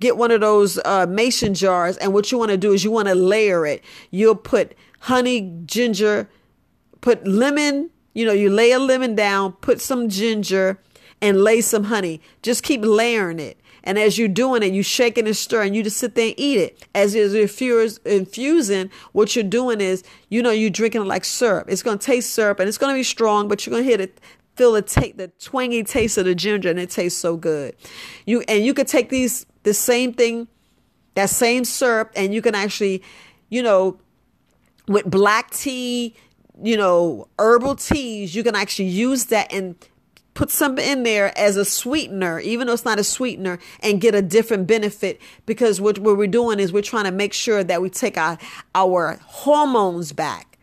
get 0.01 0.17
one 0.17 0.29
of 0.29 0.41
those 0.41 0.77
uh, 0.83 1.05
mason 1.09 1.53
jars. 1.53 1.95
And 1.97 2.13
what 2.13 2.29
you 2.29 2.37
want 2.37 2.51
to 2.51 2.57
do 2.57 2.73
is 2.73 2.83
you 2.83 2.91
want 2.91 3.07
to 3.07 3.15
layer 3.15 3.65
it. 3.65 3.81
You'll 4.11 4.35
put 4.35 4.75
honey, 4.99 5.57
ginger, 5.65 6.29
put 6.99 7.25
lemon, 7.25 7.89
you 8.13 8.25
know, 8.25 8.33
you 8.33 8.49
lay 8.49 8.71
a 8.71 8.79
lemon 8.79 9.15
down, 9.15 9.53
put 9.53 9.79
some 9.79 10.09
ginger 10.09 10.79
and 11.21 11.41
lay 11.41 11.61
some 11.61 11.85
honey. 11.85 12.19
Just 12.41 12.63
keep 12.63 12.81
layering 12.83 13.39
it. 13.39 13.57
And 13.87 13.97
as 13.97 14.17
you're 14.17 14.27
doing 14.27 14.63
it, 14.63 14.73
you 14.73 14.83
shaking 14.83 15.27
and 15.27 15.35
stirring, 15.35 15.73
you 15.73 15.81
just 15.81 15.95
sit 15.95 16.13
there 16.13 16.27
and 16.27 16.35
eat 16.37 16.59
it. 16.59 16.85
As 16.93 17.15
you're 17.15 17.87
infusing, 18.05 18.91
what 19.13 19.33
you're 19.33 19.45
doing 19.45 19.79
is, 19.79 20.03
you 20.29 20.43
know, 20.43 20.51
you're 20.51 20.69
drinking 20.69 21.03
it 21.03 21.07
like 21.07 21.23
syrup. 21.23 21.67
It's 21.69 21.81
going 21.81 21.97
to 21.97 22.05
taste 22.05 22.33
syrup 22.33 22.59
and 22.59 22.67
it's 22.67 22.77
going 22.77 22.93
to 22.93 22.99
be 22.99 23.03
strong, 23.03 23.47
but 23.47 23.65
you're 23.65 23.71
going 23.71 23.85
to 23.85 23.89
hit 23.89 24.01
it 24.01 24.19
feel 24.57 24.73
the 24.73 24.81
take 24.81 25.17
the 25.17 25.27
twangy 25.39 25.83
taste 25.83 26.17
of 26.17 26.25
the 26.25 26.35
ginger 26.35 26.69
and 26.69 26.79
it 26.79 26.89
tastes 26.89 27.19
so 27.19 27.37
good. 27.37 27.75
You 28.25 28.43
and 28.47 28.65
you 28.65 28.73
could 28.73 28.87
take 28.87 29.09
these 29.09 29.45
the 29.63 29.73
same 29.73 30.11
thing, 30.11 30.47
that 31.13 31.29
same 31.29 31.63
syrup, 31.63 32.11
and 32.15 32.33
you 32.33 32.41
can 32.41 32.55
actually, 32.55 33.03
you 33.49 33.63
know, 33.63 33.99
with 34.87 35.09
black 35.09 35.51
tea, 35.51 36.15
you 36.61 36.75
know, 36.75 37.27
herbal 37.39 37.75
teas, 37.75 38.35
you 38.35 38.43
can 38.43 38.55
actually 38.55 38.89
use 38.89 39.25
that 39.25 39.53
and 39.53 39.75
put 40.37 40.51
something 40.51 40.85
in 40.85 41.01
there 41.01 41.35
as 41.35 41.57
a 41.57 41.65
sweetener, 41.65 42.39
even 42.39 42.67
though 42.67 42.73
it's 42.73 42.85
not 42.85 42.99
a 42.99 43.03
sweetener, 43.03 43.57
and 43.79 43.99
get 43.99 44.13
a 44.13 44.21
different 44.21 44.67
benefit. 44.67 45.19
Because 45.47 45.81
what, 45.81 45.97
what 45.97 46.15
we're 46.15 46.27
doing 46.27 46.59
is 46.59 46.71
we're 46.71 46.83
trying 46.83 47.05
to 47.05 47.11
make 47.11 47.33
sure 47.33 47.63
that 47.63 47.81
we 47.81 47.89
take 47.89 48.19
our, 48.19 48.37
our 48.75 49.19
hormones 49.25 50.13
back. 50.13 50.56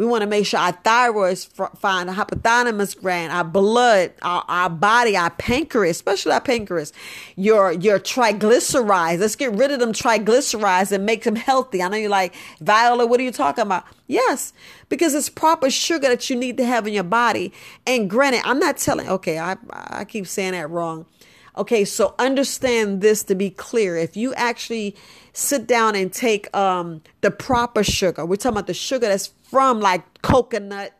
We 0.00 0.06
want 0.06 0.22
to 0.22 0.26
make 0.26 0.46
sure 0.46 0.58
our 0.58 0.72
thyroid's 0.72 1.44
fine, 1.44 2.06
the 2.06 2.14
hypothalamus 2.14 2.98
gland, 2.98 3.34
our 3.34 3.44
blood, 3.44 4.14
our, 4.22 4.42
our 4.48 4.70
body, 4.70 5.14
our 5.14 5.28
pancreas, 5.28 5.98
especially 5.98 6.32
our 6.32 6.40
pancreas, 6.40 6.94
your 7.36 7.72
your 7.72 7.98
triglycerides. 7.98 9.20
Let's 9.20 9.36
get 9.36 9.52
rid 9.52 9.70
of 9.72 9.78
them 9.78 9.92
triglycerides 9.92 10.90
and 10.90 11.04
make 11.04 11.24
them 11.24 11.36
healthy. 11.36 11.82
I 11.82 11.88
know 11.88 11.98
you're 11.98 12.08
like, 12.08 12.34
Viola, 12.60 13.04
what 13.04 13.20
are 13.20 13.22
you 13.22 13.30
talking 13.30 13.60
about? 13.60 13.84
Yes, 14.06 14.54
because 14.88 15.14
it's 15.14 15.28
proper 15.28 15.68
sugar 15.68 16.08
that 16.08 16.30
you 16.30 16.36
need 16.36 16.56
to 16.56 16.64
have 16.64 16.86
in 16.86 16.94
your 16.94 17.04
body. 17.04 17.52
And 17.86 18.08
granted, 18.08 18.40
I'm 18.46 18.58
not 18.58 18.78
telling, 18.78 19.06
okay, 19.06 19.38
I, 19.38 19.58
I 19.70 20.06
keep 20.06 20.26
saying 20.26 20.52
that 20.52 20.70
wrong. 20.70 21.04
Okay, 21.58 21.84
so 21.84 22.14
understand 22.18 23.02
this 23.02 23.22
to 23.24 23.34
be 23.34 23.50
clear. 23.50 23.96
If 23.96 24.16
you 24.16 24.32
actually 24.32 24.96
sit 25.34 25.66
down 25.66 25.94
and 25.94 26.10
take 26.10 26.54
um, 26.56 27.02
the 27.20 27.30
proper 27.30 27.84
sugar, 27.84 28.24
we're 28.24 28.36
talking 28.36 28.56
about 28.56 28.66
the 28.66 28.72
sugar 28.72 29.06
that's 29.06 29.28
from 29.50 29.80
like 29.80 30.22
coconut, 30.22 30.92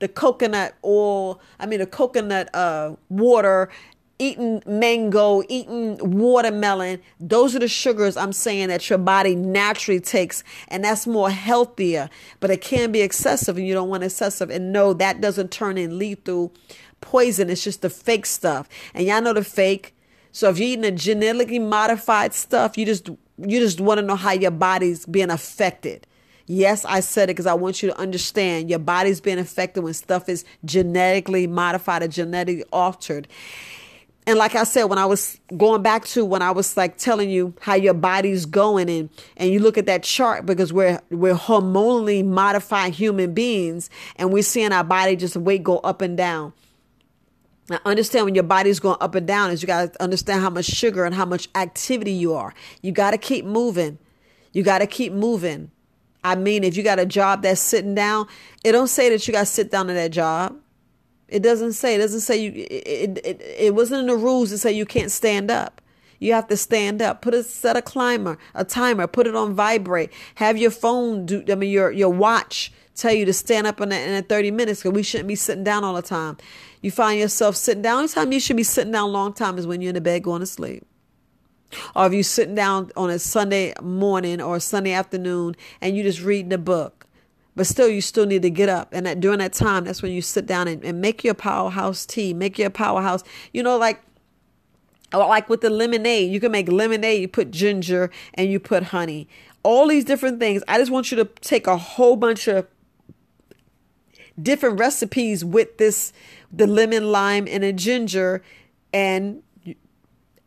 the 0.00 0.08
coconut 0.08 0.74
oil, 0.84 1.40
I 1.60 1.66
mean, 1.66 1.78
the 1.78 1.86
coconut 1.86 2.54
uh, 2.54 2.96
water, 3.08 3.70
eating 4.18 4.62
mango, 4.66 5.42
eating 5.48 5.98
watermelon. 5.98 7.00
Those 7.20 7.54
are 7.54 7.58
the 7.60 7.68
sugars 7.68 8.16
I'm 8.16 8.32
saying 8.32 8.68
that 8.68 8.88
your 8.90 8.98
body 8.98 9.34
naturally 9.34 10.00
takes, 10.00 10.42
and 10.68 10.84
that's 10.84 11.06
more 11.06 11.30
healthier, 11.30 12.10
but 12.40 12.50
it 12.50 12.60
can 12.60 12.92
be 12.92 13.00
excessive, 13.00 13.56
and 13.56 13.66
you 13.66 13.74
don't 13.74 13.88
want 13.88 14.02
excessive. 14.02 14.50
And 14.50 14.72
no, 14.72 14.92
that 14.94 15.20
doesn't 15.20 15.50
turn 15.50 15.78
in 15.78 15.98
lethal 15.98 16.52
poison. 17.00 17.50
It's 17.50 17.62
just 17.62 17.82
the 17.82 17.90
fake 17.90 18.26
stuff. 18.26 18.68
And 18.94 19.06
y'all 19.06 19.22
know 19.22 19.32
the 19.32 19.44
fake. 19.44 19.94
So 20.32 20.48
if 20.50 20.58
you're 20.58 20.68
eating 20.68 20.84
a 20.84 20.90
genetically 20.90 21.60
modified 21.60 22.34
stuff, 22.34 22.76
you 22.76 22.86
just 22.86 23.08
you 23.36 23.60
just 23.60 23.80
want 23.80 23.98
to 23.98 24.06
know 24.06 24.16
how 24.16 24.32
your 24.32 24.50
body's 24.50 25.06
being 25.06 25.30
affected. 25.30 26.06
Yes, 26.46 26.84
I 26.84 27.00
said 27.00 27.30
it 27.30 27.34
because 27.34 27.46
I 27.46 27.54
want 27.54 27.82
you 27.82 27.90
to 27.90 27.98
understand 27.98 28.68
your 28.68 28.78
body's 28.78 29.20
being 29.20 29.38
affected 29.38 29.82
when 29.82 29.94
stuff 29.94 30.28
is 30.28 30.44
genetically 30.64 31.46
modified 31.46 32.02
or 32.02 32.08
genetically 32.08 32.64
altered. 32.70 33.28
And 34.26 34.38
like 34.38 34.54
I 34.54 34.64
said, 34.64 34.84
when 34.84 34.98
I 34.98 35.04
was 35.04 35.38
going 35.56 35.82
back 35.82 36.06
to 36.06 36.24
when 36.24 36.40
I 36.40 36.50
was 36.50 36.76
like 36.76 36.96
telling 36.96 37.28
you 37.28 37.54
how 37.60 37.74
your 37.74 37.94
body's 37.94 38.46
going 38.46 38.88
and 38.88 39.10
and 39.36 39.50
you 39.50 39.58
look 39.58 39.76
at 39.76 39.86
that 39.86 40.02
chart 40.02 40.46
because 40.46 40.72
we're 40.72 41.00
we're 41.10 41.34
hormonally 41.34 42.24
modified 42.24 42.94
human 42.94 43.34
beings 43.34 43.90
and 44.16 44.32
we're 44.32 44.42
seeing 44.42 44.72
our 44.72 44.84
body 44.84 45.16
just 45.16 45.36
weight 45.36 45.62
go 45.62 45.78
up 45.78 46.00
and 46.00 46.16
down. 46.16 46.54
Now, 47.68 47.80
understand 47.86 48.26
when 48.26 48.34
your 48.34 48.44
body's 48.44 48.80
going 48.80 48.98
up 49.00 49.14
and 49.14 49.26
down 49.26 49.50
is 49.50 49.62
you 49.62 49.66
got 49.66 49.94
to 49.94 50.02
understand 50.02 50.42
how 50.42 50.50
much 50.50 50.66
sugar 50.66 51.04
and 51.04 51.14
how 51.14 51.24
much 51.24 51.48
activity 51.54 52.12
you 52.12 52.34
are. 52.34 52.52
You 52.82 52.92
got 52.92 53.12
to 53.12 53.18
keep 53.18 53.46
moving. 53.46 53.98
You 54.52 54.62
got 54.62 54.78
to 54.80 54.86
keep 54.86 55.12
moving. 55.12 55.70
I 56.24 56.34
mean, 56.36 56.64
if 56.64 56.76
you 56.76 56.82
got 56.82 56.98
a 56.98 57.06
job 57.06 57.42
that's 57.42 57.60
sitting 57.60 57.94
down, 57.94 58.26
it 58.64 58.72
don't 58.72 58.88
say 58.88 59.10
that 59.10 59.28
you 59.28 59.32
got 59.32 59.40
to 59.40 59.46
sit 59.46 59.70
down 59.70 59.90
in 59.90 59.96
that 59.96 60.10
job. 60.10 60.56
It 61.28 61.42
doesn't 61.42 61.74
say. 61.74 61.94
It 61.94 61.98
doesn't 61.98 62.20
say 62.20 62.36
you. 62.36 62.66
It, 62.70 63.18
it, 63.24 63.42
it 63.42 63.74
wasn't 63.74 64.00
in 64.00 64.06
the 64.06 64.16
rules 64.16 64.50
to 64.50 64.58
say 64.58 64.72
you 64.72 64.86
can't 64.86 65.10
stand 65.10 65.50
up. 65.50 65.80
You 66.18 66.32
have 66.32 66.48
to 66.48 66.56
stand 66.56 67.02
up. 67.02 67.22
Put 67.22 67.34
a 67.34 67.42
set 67.42 67.76
a 67.76 67.82
climber, 67.82 68.38
a 68.54 68.64
timer. 68.64 69.06
Put 69.06 69.26
it 69.26 69.34
on 69.34 69.54
vibrate. 69.54 70.10
Have 70.36 70.56
your 70.56 70.70
phone 70.70 71.26
do. 71.26 71.44
I 71.50 71.54
mean, 71.54 71.70
your 71.70 71.90
your 71.90 72.10
watch 72.10 72.72
tell 72.94 73.12
you 73.12 73.24
to 73.24 73.32
stand 73.32 73.66
up 73.66 73.80
in 73.80 73.88
that, 73.90 74.08
in 74.08 74.22
30 74.22 74.50
minutes 74.52 74.80
because 74.82 74.94
we 74.94 75.02
shouldn't 75.02 75.28
be 75.28 75.34
sitting 75.34 75.64
down 75.64 75.84
all 75.84 75.94
the 75.94 76.02
time. 76.02 76.36
You 76.80 76.90
find 76.90 77.18
yourself 77.18 77.56
sitting 77.56 77.82
down. 77.82 77.96
Only 77.96 78.08
time 78.08 78.32
you 78.32 78.40
should 78.40 78.56
be 78.56 78.62
sitting 78.62 78.92
down 78.92 79.08
a 79.08 79.12
long 79.12 79.32
time 79.32 79.58
is 79.58 79.66
when 79.66 79.80
you're 79.80 79.90
in 79.90 79.94
the 79.94 80.00
bed 80.00 80.22
going 80.22 80.40
to 80.40 80.46
sleep. 80.46 80.86
Or 81.94 82.06
if 82.06 82.12
you're 82.12 82.22
sitting 82.22 82.54
down 82.54 82.90
on 82.96 83.10
a 83.10 83.18
Sunday 83.18 83.74
morning 83.82 84.40
or 84.40 84.60
Sunday 84.60 84.92
afternoon 84.92 85.56
and 85.80 85.96
you're 85.96 86.04
just 86.04 86.22
reading 86.22 86.52
a 86.52 86.58
book. 86.58 87.04
but 87.56 87.66
still 87.66 87.88
you 87.88 88.00
still 88.00 88.26
need 88.26 88.42
to 88.42 88.50
get 88.50 88.68
up 88.68 88.88
and 88.92 89.06
that 89.06 89.20
during 89.20 89.38
that 89.38 89.52
time 89.52 89.84
that's 89.84 90.02
when 90.02 90.12
you 90.12 90.20
sit 90.22 90.46
down 90.46 90.68
and, 90.68 90.84
and 90.84 91.00
make 91.00 91.22
your 91.24 91.34
powerhouse 91.34 92.04
tea 92.06 92.34
make 92.34 92.58
your 92.58 92.70
powerhouse 92.70 93.22
you 93.52 93.62
know 93.62 93.76
like 93.76 94.02
like 95.12 95.48
with 95.48 95.60
the 95.60 95.70
lemonade 95.70 96.30
you 96.30 96.40
can 96.40 96.50
make 96.50 96.68
lemonade 96.68 97.20
you 97.20 97.28
put 97.28 97.50
ginger 97.50 98.10
and 98.34 98.50
you 98.50 98.58
put 98.58 98.84
honey 98.84 99.28
all 99.62 99.86
these 99.86 100.04
different 100.04 100.40
things 100.40 100.62
i 100.66 100.78
just 100.78 100.90
want 100.90 101.10
you 101.10 101.16
to 101.16 101.24
take 101.40 101.66
a 101.66 101.76
whole 101.76 102.16
bunch 102.16 102.48
of 102.48 102.66
different 104.40 104.78
recipes 104.78 105.44
with 105.44 105.78
this 105.78 106.12
the 106.52 106.66
lemon 106.66 107.12
lime 107.12 107.46
and 107.48 107.62
a 107.62 107.72
ginger 107.72 108.42
and 108.92 109.42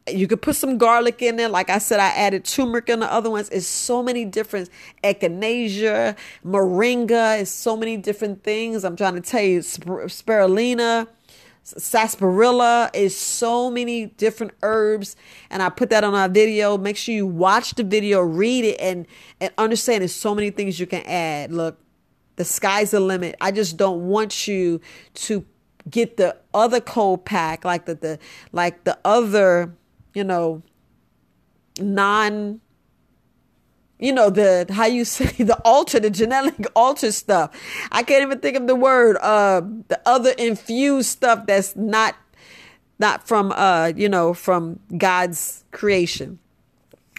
you 0.10 0.28
could 0.28 0.42
put 0.42 0.56
some 0.56 0.78
garlic 0.78 1.22
in 1.22 1.36
there. 1.36 1.50
Like 1.50 1.70
I 1.70 1.78
said, 1.78 2.00
I 2.00 2.08
added 2.10 2.46
turmeric 2.46 2.90
in 2.90 3.00
the 3.00 3.12
other 3.12 3.30
ones. 3.30 3.50
It's 3.50 3.68
so 3.68 4.02
many 4.02 4.26
different 4.26 4.70
echinacea, 5.04 6.16
moringa. 6.46 7.42
It's 7.42 7.52
so 7.52 7.76
many 7.76 7.98
different 7.98 8.44
things. 8.44 8.84
I'm 8.84 8.96
trying 8.96 9.16
to 9.16 9.22
tell 9.22 9.42
you, 9.42 9.60
spirulina, 9.60 11.08
sarsaparilla 11.64 12.90
is 12.94 13.18
so 13.18 13.70
many 13.70 14.06
different 14.06 14.54
herbs 14.64 15.18
and 15.50 15.62
i 15.62 15.68
put 15.68 15.90
that 15.90 16.02
on 16.02 16.16
our 16.16 16.30
video 16.30 16.78
make 16.78 16.96
sure 16.96 17.14
you 17.14 17.28
watch 17.28 17.76
the 17.76 17.84
video 17.84 18.22
read 18.22 18.64
it 18.64 18.80
and 18.80 19.06
and 19.42 19.52
understand 19.58 20.02
there's 20.02 20.16
so 20.16 20.34
many 20.34 20.50
things 20.50 20.80
you 20.80 20.88
can 20.88 21.02
add 21.06 21.52
look 21.52 21.78
the 22.38 22.46
sky's 22.46 22.92
the 22.92 23.02
limit 23.02 23.36
i 23.42 23.52
just 23.52 23.76
don't 23.76 24.08
want 24.08 24.48
you 24.48 24.80
to 25.14 25.46
get 25.90 26.16
the 26.16 26.38
other 26.54 26.80
cold 26.80 27.26
pack 27.26 27.66
like 27.66 27.86
the, 27.86 27.96
the 27.96 28.20
like 28.54 28.86
the 28.86 28.98
other 29.04 29.74
you 30.18 30.24
know, 30.24 30.64
non 31.80 32.60
you 34.00 34.12
know 34.12 34.30
the 34.32 34.66
how 34.72 34.86
you 34.86 35.06
say 35.16 35.44
the 35.44 35.60
alter 35.64 36.00
the 36.00 36.10
genetic 36.10 36.66
alter 36.76 37.12
stuff. 37.12 37.52
I 37.92 38.02
can't 38.02 38.24
even 38.24 38.40
think 38.40 38.58
of 38.58 38.66
the 38.66 38.76
word 38.76 39.18
uh 39.22 39.62
the 39.88 40.02
other 40.06 40.32
infused 40.32 41.10
stuff 41.10 41.46
that's 41.46 41.76
not 41.76 42.16
not 42.98 43.28
from 43.28 43.52
uh 43.52 43.94
you 43.96 44.10
know 44.10 44.34
from 44.34 44.80
god's 44.98 45.64
creation 45.72 46.40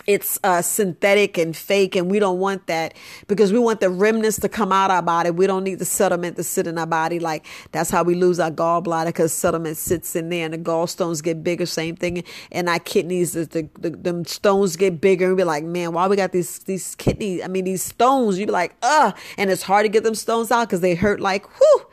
it's 0.07 0.39
uh, 0.43 0.63
synthetic 0.63 1.37
and 1.37 1.57
fake, 1.57 1.95
and 1.97 2.11
we 2.11 2.19
don't 2.19 2.39
want 2.39 2.67
that 2.67 2.95
because 3.27 3.53
we 3.53 3.59
want 3.59 3.81
the 3.81 3.91
remnants 3.91 4.41
to 4.41 4.49
come 4.49 4.73
out 4.73 4.91
our 4.91 5.03
body. 5.03 5.31
We 5.31 5.47
don't 5.47 5.65
need 5.65 5.79
the 5.79 5.85
sediment 5.85 6.37
to 6.37 6.45
sit 6.45 6.67
in 6.67 6.79
our 6.79 6.87
body. 6.87 7.19
Like 7.19 7.47
that's 7.73 7.91
how 7.91 8.03
we 8.03 8.15
lose 8.15 8.41
our 8.41 8.51
gallbladder 8.51 9.07
because 9.07 9.33
sediment 9.33 9.77
sits 9.77 10.17
in 10.17 10.29
there, 10.31 10.45
and 10.45 10.55
the 10.55 10.59
gallstones 10.59 11.23
get 11.23 11.45
bigger. 11.45 11.67
Same 11.67 11.97
thing, 11.97 12.25
and 12.51 12.69
our 12.69 12.79
kidneys, 12.79 13.33
the, 13.33 13.45
the, 13.45 13.69
the 13.79 13.91
them 13.91 14.25
stones 14.25 14.77
get 14.77 15.01
bigger, 15.01 15.27
and 15.27 15.37
we're 15.37 15.45
like, 15.45 15.65
man, 15.65 15.93
why 15.93 16.07
we 16.07 16.17
got 16.17 16.33
these 16.33 16.61
these 16.61 16.95
kidneys? 16.95 17.43
I 17.43 17.49
mean, 17.49 17.65
these 17.65 17.83
stones. 17.83 18.39
You 18.39 18.47
be 18.47 18.53
like, 18.53 18.77
uh, 18.83 19.13
and 19.37 19.51
it's 19.51 19.63
hard 19.63 19.85
to 19.85 19.89
get 19.89 20.05
them 20.05 20.15
stones 20.15 20.51
out 20.51 20.69
because 20.69 20.81
they 20.81 20.95
hurt 20.95 21.21
like, 21.21 21.49
whoo, 21.61 21.87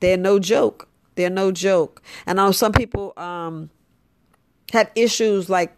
they're 0.00 0.16
no 0.16 0.38
joke. 0.38 0.88
They're 1.16 1.30
no 1.30 1.50
joke. 1.52 2.02
And 2.26 2.40
I 2.40 2.46
know 2.46 2.52
some 2.52 2.72
people 2.72 3.12
um 3.16 3.70
have 4.72 4.90
issues 4.94 5.48
like 5.48 5.74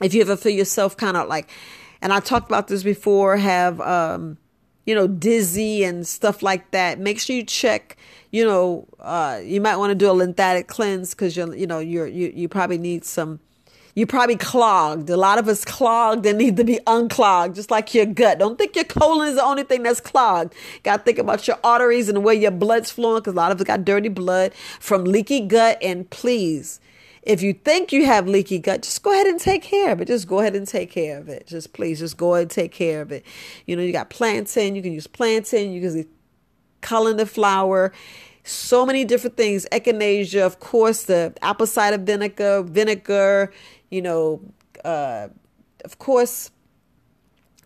if 0.00 0.14
you 0.14 0.22
ever 0.22 0.36
feel 0.36 0.52
yourself 0.52 0.96
kind 0.96 1.16
of 1.16 1.28
like, 1.28 1.50
and 2.00 2.12
I 2.12 2.20
talked 2.20 2.48
about 2.48 2.68
this 2.68 2.82
before, 2.82 3.36
have, 3.36 3.80
um, 3.80 4.38
you 4.86 4.94
know, 4.94 5.06
dizzy 5.06 5.84
and 5.84 6.06
stuff 6.06 6.42
like 6.42 6.70
that, 6.72 6.98
make 6.98 7.20
sure 7.20 7.36
you 7.36 7.44
check, 7.44 7.96
you 8.30 8.44
know, 8.44 8.88
uh, 9.00 9.40
you 9.42 9.60
might 9.60 9.76
want 9.76 9.90
to 9.90 9.94
do 9.94 10.10
a 10.10 10.12
lymphatic 10.12 10.66
cleanse 10.66 11.10
because 11.10 11.36
you're, 11.36 11.54
you 11.54 11.66
know, 11.66 11.78
you're, 11.78 12.06
you, 12.06 12.32
you 12.34 12.48
probably 12.48 12.78
need 12.78 13.04
some, 13.04 13.38
you 13.94 14.06
probably 14.06 14.36
clogged. 14.36 15.10
A 15.10 15.16
lot 15.16 15.38
of 15.38 15.46
us 15.46 15.64
clogged 15.64 16.26
and 16.26 16.38
need 16.38 16.56
to 16.56 16.64
be 16.64 16.80
unclogged, 16.86 17.54
just 17.54 17.70
like 17.70 17.94
your 17.94 18.06
gut. 18.06 18.38
Don't 18.38 18.58
think 18.58 18.74
your 18.74 18.86
colon 18.86 19.28
is 19.28 19.36
the 19.36 19.44
only 19.44 19.62
thing 19.62 19.82
that's 19.82 20.00
clogged. 20.00 20.54
Got 20.82 20.98
to 20.98 21.02
think 21.04 21.18
about 21.18 21.46
your 21.46 21.58
arteries 21.62 22.08
and 22.08 22.16
the 22.16 22.20
way 22.20 22.34
your 22.34 22.50
blood's 22.50 22.90
flowing 22.90 23.20
because 23.20 23.34
a 23.34 23.36
lot 23.36 23.52
of 23.52 23.60
us 23.60 23.64
got 23.64 23.84
dirty 23.84 24.08
blood 24.08 24.52
from 24.80 25.04
leaky 25.04 25.40
gut. 25.40 25.78
And 25.80 26.08
please, 26.10 26.80
if 27.22 27.40
you 27.40 27.52
think 27.52 27.92
you 27.92 28.04
have 28.06 28.26
leaky 28.26 28.58
gut, 28.58 28.82
just 28.82 29.02
go 29.02 29.12
ahead 29.12 29.26
and 29.26 29.38
take 29.38 29.62
care 29.62 29.92
of 29.92 30.00
it. 30.00 30.08
Just 30.08 30.26
go 30.26 30.40
ahead 30.40 30.56
and 30.56 30.66
take 30.66 30.90
care 30.90 31.18
of 31.18 31.28
it. 31.28 31.46
Just 31.46 31.72
please, 31.72 32.00
just 32.00 32.16
go 32.16 32.34
ahead 32.34 32.42
and 32.42 32.50
take 32.50 32.72
care 32.72 33.00
of 33.00 33.12
it. 33.12 33.24
You 33.66 33.76
know, 33.76 33.82
you 33.82 33.92
got 33.92 34.10
plantain, 34.10 34.74
you 34.74 34.82
can 34.82 34.92
use 34.92 35.06
plantain, 35.06 35.72
you 35.72 35.80
can 35.80 35.96
use 35.96 36.06
colander 36.80 37.26
flower, 37.26 37.92
so 38.42 38.84
many 38.84 39.04
different 39.04 39.36
things. 39.36 39.66
Echinacea, 39.70 40.44
of 40.44 40.58
course, 40.58 41.04
the 41.04 41.32
apple 41.42 41.66
cider 41.66 41.98
vinegar, 41.98 42.62
vinegar, 42.64 43.52
you 43.90 44.02
know, 44.02 44.40
uh, 44.84 45.28
of 45.84 45.98
course, 45.98 46.50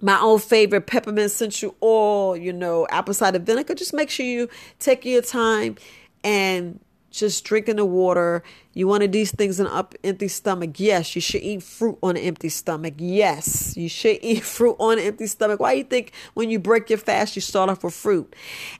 my 0.03 0.19
own 0.21 0.39
favorite 0.39 0.87
peppermint 0.87 1.27
essential 1.27 1.75
oil, 1.83 2.37
you 2.37 2.53
know, 2.53 2.87
apple 2.91 3.15
cider 3.15 3.39
vinegar. 3.39 3.75
Just 3.75 3.95
make 3.95 4.11
sure 4.11 4.27
you 4.27 4.51
take 4.79 5.07
your 5.07 5.23
time 5.23 5.77
and 6.23 6.79
just 7.19 7.45
drinking 7.45 7.77
the 7.77 7.85
water. 7.85 8.43
You 8.73 8.87
wanted 8.89 9.13
these 9.13 9.33
things 9.33 9.59
in 9.59 9.67
an 9.67 9.87
empty 10.05 10.29
stomach. 10.29 10.79
Yes, 10.79 11.15
you 11.15 11.21
should 11.21 11.43
eat 11.43 11.63
fruit 11.63 11.99
on 12.03 12.17
an 12.17 12.23
empty 12.23 12.49
stomach. 12.49 12.95
Yes, 12.99 13.77
you 13.77 13.89
should 13.89 14.19
eat 14.23 14.45
fruit 14.57 14.77
on 14.79 14.99
an 14.99 15.05
empty 15.05 15.27
stomach. 15.27 15.61
Why 15.61 15.73
you 15.73 15.85
think 15.85 16.13
when 16.35 16.51
you 16.51 16.59
break 16.59 16.91
your 16.91 16.99
fast 16.99 17.37
you 17.37 17.43
start 17.43 17.71
off 17.71 17.83
with 17.83 17.95
fruit? 17.95 18.35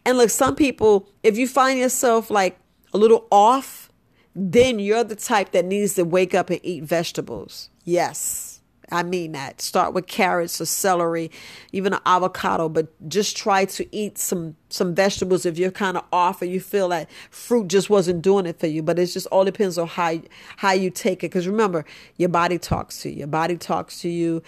And 0.05 0.19
look, 0.19 0.31
some 0.31 0.55
people, 0.55 1.09
if 1.23 1.37
you 1.37 1.49
find 1.49 1.79
yourself 1.79 2.31
like 2.31 2.59
a 2.93 2.99
little 2.99 3.27
off, 3.31 3.91
then 4.35 4.79
you're 4.79 5.05
the 5.05 5.17
type 5.17 5.53
that 5.53 5.65
needs 5.65 5.95
to 5.95 6.05
wake 6.05 6.35
up 6.35 6.51
and 6.51 6.61
eat 6.63 6.85
vegetables. 6.85 7.71
Yes. 7.85 8.46
I 8.91 9.03
mean 9.03 9.33
that. 9.33 9.61
Start 9.61 9.95
with 9.95 10.07
carrots 10.07 10.61
or 10.61 10.67
celery, 10.67 11.31
even 11.73 11.93
an 11.93 12.01
avocado, 12.07 12.69
but 12.69 12.89
just 13.09 13.37
try 13.37 13.65
to 13.65 13.97
eat 13.97 14.19
some 14.19 14.57
some 14.69 14.95
vegetables 14.95 15.47
if 15.47 15.59
you're 15.59 15.71
kind 15.71 15.97
of 15.97 16.05
off 16.13 16.43
or 16.43 16.45
you 16.45 16.61
feel 16.61 16.89
that 16.89 17.09
fruit 17.31 17.69
just 17.69 17.89
wasn't 17.89 18.23
doing 18.23 18.47
it 18.47 18.59
for 18.61 18.67
you. 18.67 18.83
But 18.83 18.99
it 18.99 19.07
just 19.07 19.27
all 19.29 19.45
depends 19.45 19.79
on 19.79 19.89
how 19.89 20.21
how 20.57 20.73
you 20.73 20.91
take 20.91 21.25
it. 21.25 21.29
Because 21.29 21.49
remember, 21.49 21.85
your 22.17 22.29
body 22.29 22.59
talks 22.59 23.03
to 23.03 23.11
you. 23.11 23.17
Your 23.17 23.27
body 23.27 23.57
talks 23.57 24.01
to 24.03 24.09
you, 24.09 24.43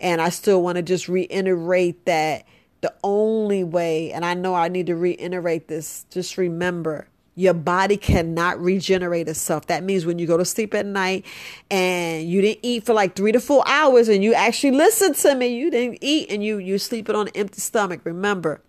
and 0.00 0.20
I 0.20 0.28
still 0.28 0.62
want 0.62 0.76
to 0.76 0.82
just 0.82 1.08
reiterate 1.08 2.04
that 2.06 2.46
the 2.80 2.92
only 3.02 3.64
way, 3.64 4.12
and 4.12 4.24
I 4.24 4.34
know 4.34 4.54
I 4.54 4.68
need 4.68 4.86
to 4.88 4.96
reiterate 4.96 5.68
this. 5.68 6.04
Just 6.10 6.36
remember 6.36 7.06
your 7.34 7.54
body 7.54 7.96
cannot 7.96 8.60
regenerate 8.60 9.28
itself. 9.28 9.66
That 9.66 9.82
means 9.82 10.06
when 10.06 10.18
you 10.18 10.26
go 10.26 10.36
to 10.36 10.44
sleep 10.44 10.72
at 10.74 10.86
night 10.86 11.24
and 11.70 12.28
you 12.28 12.40
didn't 12.40 12.60
eat 12.62 12.86
for 12.86 12.94
like 12.94 13.16
three 13.16 13.32
to 13.32 13.40
four 13.40 13.64
hours 13.66 14.08
and 14.08 14.22
you 14.22 14.34
actually 14.34 14.72
listen 14.72 15.14
to 15.14 15.34
me, 15.34 15.48
you 15.48 15.70
didn't 15.70 15.98
eat 16.00 16.30
and 16.30 16.44
you 16.44 16.58
you 16.58 16.78
sleeping 16.78 17.16
on 17.16 17.28
an 17.28 17.32
empty 17.36 17.60
stomach. 17.60 18.00
Remember, 18.04 18.62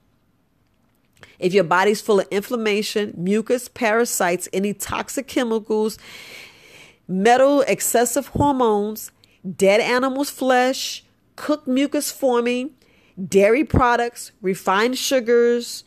if 1.38 1.54
your 1.54 1.64
body's 1.64 2.02
full 2.02 2.20
of 2.20 2.28
inflammation, 2.32 3.14
mucus, 3.18 3.68
parasites, 3.68 4.50
any 4.52 4.74
toxic 4.74 5.28
chemicals, 5.28 6.00
metal, 7.08 7.62
excessive 7.62 8.28
hormones, 8.28 9.12
dead 9.56 9.80
animals' 9.80 10.30
flesh, 10.30 11.04
cooked 11.36 11.68
mucus 11.68 12.12
forming, 12.12 12.72
dairy 13.28 13.64
products, 13.64 14.32
refined 14.42 14.98
sugars, 14.98 15.84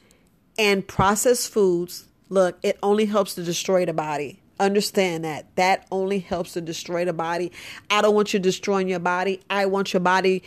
and 0.58 0.86
processed 0.86 1.52
foods, 1.52 2.07
Look, 2.28 2.58
it 2.62 2.78
only 2.82 3.06
helps 3.06 3.34
to 3.36 3.42
destroy 3.42 3.86
the 3.86 3.92
body. 3.92 4.42
Understand 4.60 5.24
that. 5.24 5.54
That 5.56 5.86
only 5.90 6.18
helps 6.18 6.54
to 6.54 6.60
destroy 6.60 7.04
the 7.04 7.12
body. 7.12 7.52
I 7.90 8.02
don't 8.02 8.14
want 8.14 8.34
you 8.34 8.40
destroying 8.40 8.88
your 8.88 8.98
body. 8.98 9.40
I 9.48 9.66
want 9.66 9.92
your 9.92 10.00
body 10.00 10.42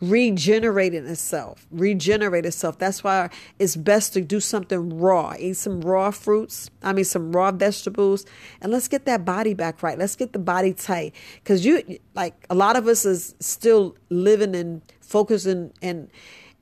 regenerating 0.00 1.06
itself. 1.06 1.66
Regenerate 1.70 2.46
itself. 2.46 2.78
That's 2.78 3.02
why 3.02 3.30
it's 3.58 3.76
best 3.76 4.12
to 4.14 4.20
do 4.20 4.40
something 4.40 4.98
raw. 4.98 5.34
Eat 5.38 5.54
some 5.54 5.80
raw 5.80 6.10
fruits. 6.10 6.70
I 6.82 6.92
mean 6.92 7.04
some 7.04 7.32
raw 7.32 7.50
vegetables. 7.50 8.24
And 8.60 8.70
let's 8.70 8.88
get 8.88 9.06
that 9.06 9.24
body 9.24 9.54
back 9.54 9.82
right. 9.82 9.98
Let's 9.98 10.16
get 10.16 10.32
the 10.32 10.38
body 10.38 10.72
tight. 10.72 11.14
Cause 11.44 11.64
you 11.64 11.98
like 12.14 12.46
a 12.48 12.54
lot 12.54 12.76
of 12.76 12.86
us 12.86 13.04
is 13.04 13.34
still 13.40 13.96
living 14.08 14.54
and 14.54 14.82
focusing 15.00 15.72
and 15.82 16.10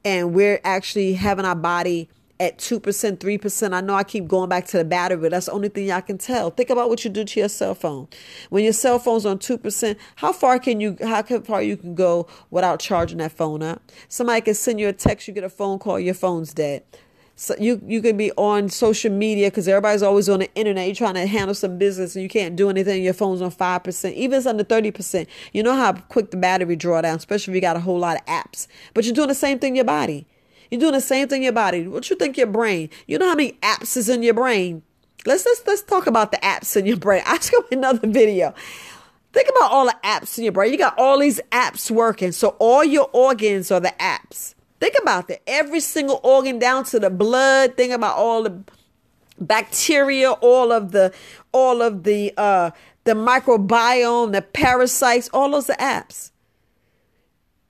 and 0.05 0.33
we're 0.35 0.61
actually 0.63 1.15
having 1.15 1.45
our 1.45 1.57
body 1.57 2.09
at 2.39 2.59
2%, 2.59 2.81
3%. 2.81 3.73
I 3.73 3.81
know 3.81 3.95
I 3.95 4.05
keep 4.05 4.29
going 4.29 4.49
back 4.49 4.67
to 4.67 4.79
the 4.79 4.85
battery, 4.85 5.17
but 5.19 5.31
that's 5.31 5.47
the 5.47 5.53
only 5.53 5.69
thing 5.69 5.91
I 5.91 6.01
can 6.01 6.19
tell. 6.19 6.51
Think 6.51 6.71
about 6.71 6.89
what 6.89 7.05
you 7.05 7.11
do 7.11 7.25
to 7.25 7.41
your 7.41 7.49
cell 7.49 7.75
phone. 7.75 8.09
When 8.51 8.65
your 8.65 8.73
cell 8.73 8.99
phone's 8.99 9.27
on 9.27 9.39
2%, 9.39 9.97
how 10.17 10.33
far 10.33 10.59
can 10.59 10.81
you 10.81 10.97
how 11.03 11.23
far 11.23 11.63
you 11.63 11.77
can 11.77 11.95
go 11.95 12.27
without 12.51 12.81
charging 12.81 13.19
that 13.19 13.33
phone 13.33 13.63
up? 13.63 13.83
Somebody 14.09 14.43
can 14.43 14.55
send 14.55 14.81
you 14.81 14.89
a 14.89 14.93
text, 14.93 15.29
you 15.29 15.35
get 15.35 15.45
a 15.45 15.49
phone 15.51 15.79
call, 15.79 15.99
your 15.99 16.15
phone's 16.15 16.53
dead. 16.53 16.83
So 17.39 17.55
you 17.59 17.83
you 17.87 18.01
can 18.01 18.17
be 18.17 18.33
on 18.33 18.71
social 18.71 19.13
media 19.13 19.49
because 19.49 19.69
everybody's 19.69 20.03
always 20.03 20.27
on 20.31 20.39
the 20.41 20.55
internet. 20.55 20.87
You're 20.87 20.95
trying 20.95 21.15
to 21.15 21.27
handle 21.27 21.55
some 21.55 21.77
business 21.77 22.17
and 22.17 22.23
you 22.23 22.31
can't 22.31 22.57
do 22.57 22.71
anything. 22.71 23.03
Your 23.03 23.13
phone's 23.13 23.43
on 23.43 23.51
five 23.51 23.85
percent, 23.85 24.15
even 24.15 24.39
it's 24.39 24.47
under 24.47 24.65
thirty 24.65 24.91
percent. 24.91 25.29
You 25.53 25.63
know 25.63 25.75
how 25.75 25.93
quick 25.93 26.31
the 26.31 26.39
battery 26.39 26.77
draw 26.77 27.03
down, 27.03 27.17
especially 27.17 27.53
if 27.53 27.55
you 27.57 27.61
got 27.61 27.77
a 27.77 27.81
whole 27.81 27.99
lot 27.99 28.17
of 28.17 28.25
apps. 28.25 28.69
But 28.95 29.05
you're 29.05 29.13
doing 29.15 29.29
the 29.29 29.35
same 29.35 29.59
thing 29.59 29.73
in 29.73 29.77
your 29.77 29.85
body. 29.85 30.27
You're 30.71 30.81
doing 30.81 30.93
the 30.93 31.01
same 31.01 31.29
thing 31.29 31.39
in 31.39 31.45
your 31.45 31.53
body. 31.53 31.87
What 31.87 32.09
you 32.11 32.17
think 32.17 32.37
your 32.37 32.47
brain? 32.47 32.91
You 33.07 33.19
know 33.19 33.29
how 33.29 33.35
many 33.35 33.53
apps 33.63 33.97
is 33.97 34.09
in 34.09 34.23
your 34.23 34.35
brain? 34.35 34.83
Let's 35.25 35.45
let's 35.45 35.63
let's 35.67 35.83
talk 35.83 36.07
about 36.07 36.31
the 36.31 36.39
apps 36.39 36.77
in 36.77 36.87
your 36.87 36.97
brain. 36.97 37.23
I'll 37.27 37.41
show 37.41 37.65
another 37.71 38.07
video. 38.07 38.55
Think 39.33 39.49
about 39.51 39.71
all 39.71 39.87
the 39.87 39.97
apps 40.03 40.39
in 40.39 40.45
your 40.45 40.53
brain. 40.53 40.73
You 40.73 40.79
got 40.79 40.99
all 40.99 41.19
these 41.19 41.41
apps 41.53 41.91
working. 41.91 42.33
So 42.33 42.57
all 42.59 42.85
your 42.85 43.11
organs 43.13 43.71
are 43.71 43.81
the 43.81 43.95
apps. 44.01 44.55
Think 44.81 44.95
about 45.01 45.29
that. 45.29 45.43
Every 45.47 45.81
single 45.81 46.21
organ 46.23 46.59
down 46.59 46.85
to 46.85 46.99
the 46.99 47.11
blood. 47.11 47.77
Think 47.77 47.93
about 47.93 48.17
all 48.17 48.43
the 48.43 48.63
bacteria, 49.39 50.33
all 50.33 50.73
of 50.73 50.93
the 50.93 51.13
all 51.53 51.83
of 51.83 52.05
the 52.05 52.33
uh 52.37 52.71
the 53.05 53.13
microbiome, 53.13 54.33
the 54.33 54.43
parasites, 54.43 55.29
all 55.33 55.51
those 55.51 55.71
are 55.71 55.77
apps. 55.77 56.33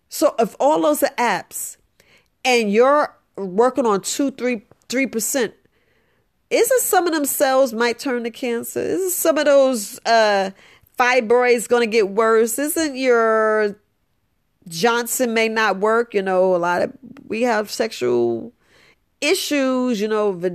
So 0.09 0.35
if 0.39 0.57
all 0.59 0.83
those 0.83 1.03
are 1.03 1.15
apps 1.19 1.77
and 2.47 2.73
you're 2.73 3.15
working 3.37 3.85
on 3.85 4.01
two, 4.01 4.31
three, 4.31 4.63
three 4.89 5.07
percent, 5.07 5.53
isn't 6.49 6.81
some 6.81 7.07
of 7.07 7.13
them 7.13 7.27
cells 7.27 7.75
might 7.75 7.99
turn 7.99 8.25
to 8.25 8.31
cancer? 8.31 8.81
Isn't 8.81 9.11
some 9.11 9.37
of 9.37 9.45
those 9.45 9.99
uh 10.07 10.53
fibroids 10.99 11.69
gonna 11.69 11.87
get 11.87 12.09
worse? 12.09 12.59
Isn't 12.59 12.97
your 12.97 13.77
Johnson 14.69 15.35
may 15.35 15.49
not 15.49 15.79
work? 15.79 16.15
You 16.15 16.23
know, 16.23 16.55
a 16.55 16.59
lot 16.59 16.83
of 16.83 16.93
we 17.27 17.43
have 17.43 17.71
sexual 17.71 18.53
issues, 19.21 20.01
you 20.01 20.09
know, 20.09 20.33
the 20.33 20.51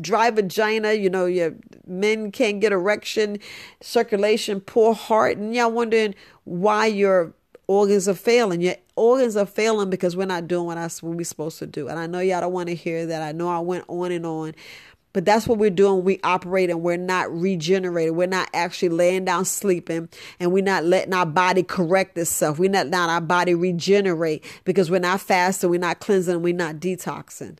dry 0.00 0.30
vagina, 0.30 0.92
you 0.92 1.08
know, 1.08 1.26
your 1.26 1.54
men 1.86 2.32
can't 2.32 2.60
get 2.60 2.72
erection, 2.72 3.38
circulation, 3.80 4.60
poor 4.60 4.94
heart, 4.94 5.38
and 5.38 5.54
y'all 5.54 5.70
wondering 5.70 6.14
why 6.44 6.86
your 6.86 7.32
organs 7.66 8.08
are 8.08 8.14
failing. 8.14 8.60
Your 8.60 8.76
organs 8.94 9.36
are 9.36 9.46
failing 9.46 9.90
because 9.90 10.16
we're 10.16 10.26
not 10.26 10.48
doing 10.48 10.66
what, 10.66 10.78
I, 10.78 10.88
what 11.00 11.16
we're 11.16 11.24
supposed 11.24 11.58
to 11.60 11.66
do. 11.66 11.88
And 11.88 11.98
I 11.98 12.06
know 12.06 12.20
y'all 12.20 12.40
don't 12.40 12.52
want 12.52 12.68
to 12.68 12.74
hear 12.74 13.06
that. 13.06 13.22
I 13.22 13.32
know 13.32 13.48
I 13.48 13.58
went 13.60 13.84
on 13.88 14.12
and 14.12 14.24
on, 14.24 14.54
but 15.12 15.24
that's 15.24 15.48
what 15.48 15.58
we're 15.58 15.70
doing. 15.70 16.04
We 16.04 16.20
operate 16.22 16.70
and 16.70 16.82
we're 16.82 16.96
not 16.96 17.32
regenerated. 17.32 18.14
We're 18.14 18.26
not 18.26 18.50
actually 18.52 18.90
laying 18.90 19.24
down 19.24 19.46
sleeping 19.46 20.08
and 20.38 20.52
we're 20.52 20.62
not 20.62 20.84
letting 20.84 21.14
our 21.14 21.26
body 21.26 21.62
correct 21.62 22.18
itself. 22.18 22.58
We're 22.58 22.70
not 22.70 22.88
letting 22.88 23.10
our 23.10 23.20
body 23.20 23.54
regenerate 23.54 24.44
because 24.64 24.90
we're 24.90 25.00
not 25.00 25.20
fasting, 25.20 25.70
we're 25.70 25.80
not 25.80 26.00
cleansing, 26.00 26.42
we're 26.42 26.54
not 26.54 26.76
detoxing. 26.76 27.58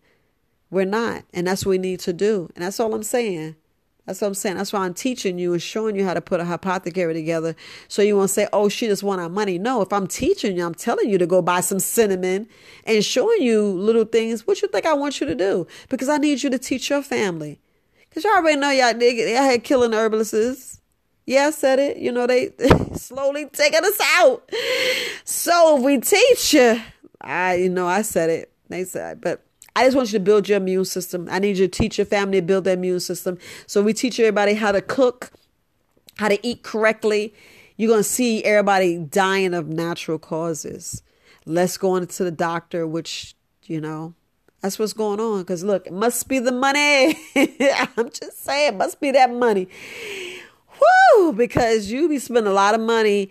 We're 0.70 0.84
not. 0.84 1.24
And 1.32 1.46
that's 1.46 1.64
what 1.64 1.70
we 1.70 1.78
need 1.78 2.00
to 2.00 2.12
do. 2.12 2.50
And 2.54 2.64
that's 2.64 2.80
all 2.80 2.92
I'm 2.94 3.02
saying. 3.02 3.56
That's 4.06 4.20
what 4.20 4.28
I'm 4.28 4.34
saying. 4.34 4.56
That's 4.56 4.72
why 4.72 4.80
I'm 4.80 4.94
teaching 4.94 5.36
you 5.38 5.52
and 5.52 5.60
showing 5.60 5.96
you 5.96 6.04
how 6.04 6.14
to 6.14 6.20
put 6.20 6.40
a 6.40 6.52
apothecary 6.52 7.12
together. 7.12 7.56
So 7.88 8.02
you 8.02 8.16
won't 8.16 8.30
say, 8.30 8.46
oh, 8.52 8.68
she 8.68 8.86
just 8.86 9.02
want 9.02 9.20
our 9.20 9.28
money. 9.28 9.58
No, 9.58 9.82
if 9.82 9.92
I'm 9.92 10.06
teaching 10.06 10.56
you, 10.56 10.64
I'm 10.64 10.74
telling 10.74 11.10
you 11.10 11.18
to 11.18 11.26
go 11.26 11.42
buy 11.42 11.60
some 11.60 11.80
cinnamon 11.80 12.48
and 12.84 13.04
showing 13.04 13.42
you 13.42 13.62
little 13.62 14.04
things. 14.04 14.46
What 14.46 14.62
you 14.62 14.68
think 14.68 14.86
I 14.86 14.94
want 14.94 15.20
you 15.20 15.26
to 15.26 15.34
do? 15.34 15.66
Because 15.88 16.08
I 16.08 16.18
need 16.18 16.42
you 16.42 16.50
to 16.50 16.58
teach 16.58 16.88
your 16.88 17.02
family. 17.02 17.60
Because 18.08 18.22
you 18.24 18.32
already 18.32 18.58
know 18.58 18.70
y'all, 18.70 18.94
they, 18.94 19.14
they 19.14 19.32
had 19.32 19.64
killing 19.64 19.92
herbalists. 19.92 20.80
Yeah, 21.26 21.48
I 21.48 21.50
said 21.50 21.80
it. 21.80 21.96
You 21.96 22.12
know, 22.12 22.28
they 22.28 22.52
slowly 22.94 23.46
taking 23.46 23.84
us 23.84 24.00
out. 24.18 24.48
So 25.24 25.78
if 25.78 25.82
we 25.82 25.98
teach 25.98 26.54
you, 26.54 26.80
I, 27.20 27.54
you 27.54 27.68
know, 27.68 27.88
I 27.88 28.02
said 28.02 28.30
it. 28.30 28.52
They 28.68 28.84
said, 28.84 29.20
but 29.20 29.45
I 29.76 29.84
just 29.84 29.94
want 29.94 30.10
you 30.10 30.18
to 30.18 30.24
build 30.24 30.48
your 30.48 30.56
immune 30.56 30.86
system. 30.86 31.28
I 31.30 31.38
need 31.38 31.58
you 31.58 31.68
to 31.68 31.70
teach 31.70 31.98
your 31.98 32.06
family 32.06 32.40
to 32.40 32.46
build 32.46 32.64
their 32.64 32.74
immune 32.74 32.98
system. 32.98 33.36
So 33.66 33.82
we 33.82 33.92
teach 33.92 34.18
everybody 34.18 34.54
how 34.54 34.72
to 34.72 34.80
cook, 34.80 35.30
how 36.16 36.28
to 36.28 36.44
eat 36.44 36.62
correctly. 36.62 37.34
You're 37.76 37.90
going 37.90 38.00
to 38.00 38.08
see 38.08 38.42
everybody 38.42 38.96
dying 38.96 39.52
of 39.52 39.68
natural 39.68 40.18
causes. 40.18 41.02
Less 41.44 41.76
going 41.76 42.06
to 42.06 42.24
the 42.24 42.30
doctor, 42.30 42.86
which, 42.86 43.34
you 43.64 43.78
know, 43.78 44.14
that's 44.62 44.78
what's 44.78 44.94
going 44.94 45.20
on. 45.20 45.40
Because 45.40 45.62
look, 45.62 45.86
it 45.86 45.92
must 45.92 46.26
be 46.26 46.38
the 46.38 46.52
money. 46.52 47.14
I'm 47.98 48.08
just 48.08 48.44
saying, 48.44 48.78
must 48.78 48.98
be 48.98 49.10
that 49.10 49.30
money. 49.30 49.68
Whoo! 51.18 51.34
Because 51.34 51.92
you 51.92 52.08
be 52.08 52.18
spending 52.18 52.50
a 52.50 52.54
lot 52.54 52.74
of 52.74 52.80
money 52.80 53.30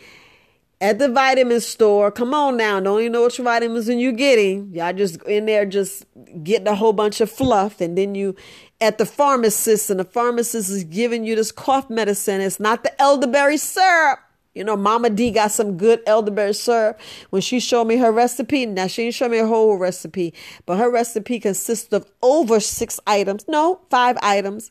at 0.86 1.00
the 1.00 1.10
vitamin 1.10 1.60
store. 1.60 2.12
Come 2.12 2.32
on 2.36 2.58
now, 2.58 2.80
don't 2.80 3.00
even 3.00 3.13
know 3.13 3.24
which 3.24 3.38
vitamins 3.38 3.88
and 3.88 4.00
you're 4.00 4.12
getting. 4.12 4.71
Y'all 4.71 4.93
just 4.93 5.19
in 5.24 5.48
there 5.48 5.65
just 5.65 6.06
getting 6.43 6.67
a 6.67 6.76
whole 6.76 6.93
bunch 6.93 7.21
of 7.21 7.32
fluff, 7.32 7.82
and 7.82 7.98
then 7.98 8.13
you 8.13 8.36
at 8.80 9.00
the 9.00 9.06
pharmacist, 9.06 9.89
and 9.89 10.00
the 10.00 10.04
pharmacist 10.06 10.69
is 10.69 10.84
giving 10.84 11.26
you 11.26 11.36
this 11.36 11.52
cough 11.52 11.89
medicine. 11.89 12.39
It's 12.39 12.60
not 12.60 12.84
the 12.84 13.02
elderberry 13.02 13.58
syrup. 13.58 14.19
You 14.54 14.63
know, 14.63 14.78
Mama 14.78 15.10
D 15.10 15.32
got 15.32 15.52
some 15.52 15.76
good 15.76 16.02
elderberry 16.06 16.54
syrup. 16.54 17.00
When 17.32 17.41
she 17.41 17.60
showed 17.60 17.86
me 17.86 17.98
her 17.98 18.12
recipe, 18.12 18.67
now 18.67 18.86
she 18.86 19.06
didn't 19.06 19.15
show 19.15 19.28
me 19.28 19.39
a 19.39 19.48
whole 19.48 19.78
recipe, 19.78 20.36
but 20.67 20.78
her 20.78 20.91
recipe 20.91 21.39
consists 21.39 21.91
of 21.93 22.06
over 22.21 22.60
six 22.60 23.00
items. 23.08 23.43
No, 23.48 23.82
five 23.89 24.17
items. 24.21 24.69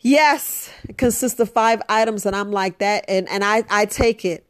Yes, 0.00 0.72
it 0.88 0.96
consists 0.96 1.38
of 1.38 1.50
five 1.50 1.82
items, 1.90 2.24
and 2.24 2.34
I'm 2.34 2.50
like 2.50 2.78
that, 2.78 3.04
and 3.08 3.28
and 3.28 3.44
I 3.44 3.64
I 3.68 3.84
take 3.84 4.24
it. 4.24 4.46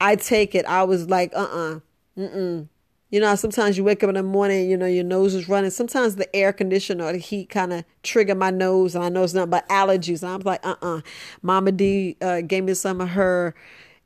I 0.00 0.16
take 0.16 0.54
it. 0.54 0.64
I 0.66 0.84
was 0.84 1.08
like, 1.08 1.32
uh 1.34 1.40
uh-uh, 1.40 1.76
uh, 1.76 1.80
mm 2.20 2.68
You 3.10 3.20
know, 3.20 3.34
sometimes 3.36 3.78
you 3.78 3.84
wake 3.84 4.02
up 4.02 4.08
in 4.08 4.14
the 4.16 4.22
morning, 4.22 4.68
you 4.68 4.76
know, 4.76 4.86
your 4.86 5.04
nose 5.04 5.34
is 5.34 5.48
running. 5.48 5.70
Sometimes 5.70 6.16
the 6.16 6.34
air 6.34 6.52
conditioner 6.52 7.04
or 7.04 7.12
the 7.12 7.18
heat 7.18 7.48
kind 7.48 7.72
of 7.72 7.84
trigger 8.02 8.34
my 8.34 8.50
nose, 8.50 8.94
and 8.94 9.04
I 9.04 9.08
know 9.08 9.22
it's 9.22 9.34
not 9.34 9.50
but 9.50 9.68
allergies. 9.68 10.22
And 10.22 10.32
I'm 10.32 10.40
like, 10.40 10.64
uh 10.64 10.76
uh-uh. 10.82 10.96
uh 10.98 11.00
Mama 11.42 11.72
D 11.72 12.16
uh, 12.20 12.40
gave 12.42 12.64
me 12.64 12.74
some 12.74 13.00
of 13.00 13.10
her, 13.10 13.54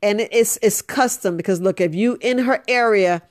and 0.03 0.21
it's 0.21 0.59
it's 0.63 0.83
custom 0.83 1.37
because 1.37 1.61
look, 1.61 1.81
if 1.81 1.95
you 1.95 2.19
in 2.21 2.39
her 2.39 2.63
area, 2.69 3.23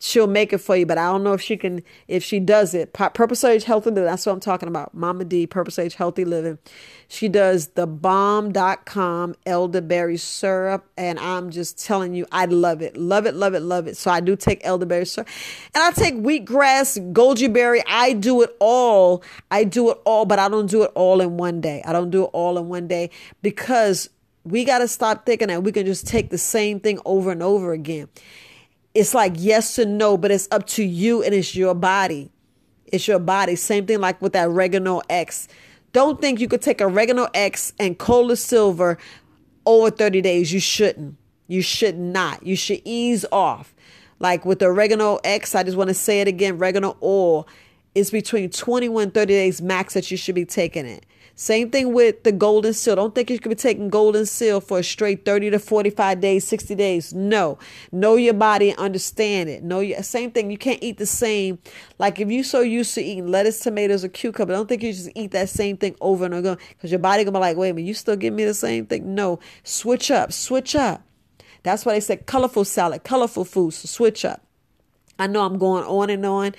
she'll 0.00 0.26
make 0.26 0.52
it 0.52 0.58
for 0.58 0.74
you. 0.74 0.84
But 0.84 0.98
I 0.98 1.06
don't 1.12 1.22
know 1.22 1.34
if 1.34 1.40
she 1.40 1.56
can, 1.56 1.82
if 2.08 2.24
she 2.24 2.40
does 2.40 2.74
it. 2.74 2.92
Purpose 2.92 3.44
Age 3.44 3.64
Healthy 3.64 3.90
Living, 3.90 4.06
that's 4.06 4.26
what 4.26 4.32
I'm 4.32 4.40
talking 4.40 4.68
about. 4.68 4.92
Mama 4.94 5.24
D, 5.24 5.46
Purpose 5.46 5.78
Age 5.78 5.94
Healthy 5.94 6.24
Living. 6.24 6.58
She 7.06 7.28
does 7.28 7.68
the 7.68 7.86
bomb.com 7.86 9.36
elderberry 9.46 10.16
syrup. 10.16 10.90
And 10.96 11.20
I'm 11.20 11.50
just 11.50 11.84
telling 11.84 12.14
you, 12.14 12.26
I 12.32 12.46
love 12.46 12.82
it. 12.82 12.96
Love 12.96 13.26
it, 13.26 13.34
love 13.34 13.54
it, 13.54 13.60
love 13.60 13.86
it. 13.86 13.96
So 13.96 14.10
I 14.10 14.20
do 14.20 14.34
take 14.34 14.60
elderberry 14.64 15.06
syrup. 15.06 15.28
And 15.74 15.84
I 15.84 15.92
take 15.92 16.14
wheatgrass, 16.16 17.12
goji 17.12 17.52
berry. 17.52 17.82
I 17.86 18.14
do 18.14 18.42
it 18.42 18.56
all. 18.58 19.22
I 19.50 19.64
do 19.64 19.90
it 19.90 19.98
all, 20.04 20.24
but 20.24 20.38
I 20.38 20.48
don't 20.48 20.70
do 20.70 20.82
it 20.82 20.90
all 20.94 21.20
in 21.20 21.36
one 21.36 21.60
day. 21.60 21.82
I 21.84 21.92
don't 21.92 22.10
do 22.10 22.24
it 22.24 22.30
all 22.32 22.58
in 22.58 22.68
one 22.68 22.88
day 22.88 23.10
because 23.42 24.08
we 24.42 24.64
got 24.64 24.78
to 24.78 24.88
stop 24.88 25.26
thinking 25.26 25.48
that 25.48 25.62
we 25.62 25.70
can 25.70 25.84
just 25.84 26.06
take 26.06 26.30
the 26.30 26.38
same 26.38 26.80
thing 26.80 26.98
over 27.04 27.30
and 27.30 27.42
over 27.42 27.72
again 27.72 28.08
it's 29.00 29.14
like 29.14 29.32
yes 29.36 29.78
and 29.78 29.96
no, 29.96 30.18
but 30.18 30.30
it's 30.30 30.46
up 30.50 30.66
to 30.66 30.84
you 30.84 31.22
and 31.22 31.34
it's 31.34 31.56
your 31.56 31.74
body. 31.74 32.30
It's 32.84 33.08
your 33.08 33.18
body. 33.18 33.56
Same 33.56 33.86
thing 33.86 33.98
like 33.98 34.20
with 34.20 34.34
that 34.34 34.48
oregano 34.48 35.00
X. 35.08 35.48
Don't 35.94 36.20
think 36.20 36.38
you 36.38 36.48
could 36.48 36.60
take 36.60 36.82
oregano 36.82 37.26
X 37.32 37.72
and 37.80 37.98
colloidal 37.98 38.36
silver 38.36 38.98
over 39.64 39.90
30 39.90 40.20
days. 40.20 40.52
You 40.52 40.60
shouldn't. 40.60 41.16
You 41.48 41.62
should 41.62 41.98
not. 41.98 42.46
You 42.46 42.56
should 42.56 42.82
ease 42.84 43.24
off. 43.32 43.74
Like 44.18 44.44
with 44.44 44.58
the 44.58 44.66
oregano 44.66 45.18
X, 45.24 45.54
I 45.54 45.62
just 45.62 45.78
want 45.78 45.88
to 45.88 45.94
say 45.94 46.20
it 46.20 46.28
again, 46.28 46.56
oregano 46.56 46.98
oil 47.02 47.48
is 47.94 48.10
between 48.10 48.50
21 48.50 49.12
30 49.12 49.32
days 49.32 49.62
max 49.62 49.94
that 49.94 50.10
you 50.10 50.18
should 50.18 50.34
be 50.34 50.44
taking 50.44 50.84
it. 50.84 51.06
Same 51.34 51.70
thing 51.70 51.92
with 51.94 52.22
the 52.22 52.32
golden 52.32 52.74
seal. 52.74 52.96
Don't 52.96 53.14
think 53.14 53.30
you 53.30 53.38
could 53.38 53.48
be 53.48 53.54
taking 53.54 53.88
golden 53.88 54.26
seal 54.26 54.60
for 54.60 54.80
a 54.80 54.82
straight 54.82 55.24
30 55.24 55.50
to 55.50 55.58
45 55.58 56.20
days, 56.20 56.46
60 56.46 56.74
days. 56.74 57.14
No. 57.14 57.58
Know 57.92 58.16
your 58.16 58.34
body 58.34 58.70
and 58.70 58.78
understand 58.78 59.48
it. 59.48 59.62
Know 59.62 59.80
your 59.80 60.02
same 60.02 60.30
thing. 60.30 60.50
You 60.50 60.58
can't 60.58 60.82
eat 60.82 60.98
the 60.98 61.06
same. 61.06 61.58
Like 61.98 62.20
if 62.20 62.30
you're 62.30 62.44
so 62.44 62.60
used 62.60 62.94
to 62.94 63.02
eating 63.02 63.28
lettuce, 63.28 63.60
tomatoes, 63.60 64.04
or 64.04 64.08
cucumber, 64.08 64.52
don't 64.52 64.68
think 64.68 64.82
you 64.82 64.92
just 64.92 65.10
eat 65.14 65.30
that 65.32 65.48
same 65.48 65.76
thing 65.76 65.96
over 66.00 66.24
and 66.24 66.34
over 66.34 66.56
because 66.70 66.90
your 66.90 67.00
body 67.00 67.24
gonna 67.24 67.38
be 67.38 67.40
like, 67.40 67.56
wait 67.56 67.70
a 67.70 67.74
minute, 67.74 67.86
you 67.86 67.94
still 67.94 68.16
give 68.16 68.34
me 68.34 68.44
the 68.44 68.54
same 68.54 68.86
thing? 68.86 69.14
No. 69.14 69.38
Switch 69.64 70.10
up, 70.10 70.32
switch 70.32 70.76
up. 70.76 71.02
That's 71.62 71.84
why 71.84 71.94
they 71.94 72.00
said 72.00 72.26
colorful 72.26 72.64
salad, 72.64 73.04
colorful 73.04 73.44
foods. 73.44 73.76
So 73.76 73.86
switch 73.86 74.24
up. 74.24 74.42
I 75.18 75.26
know 75.26 75.44
I'm 75.44 75.58
going 75.58 75.84
on 75.84 76.08
and 76.08 76.24
on. 76.24 76.54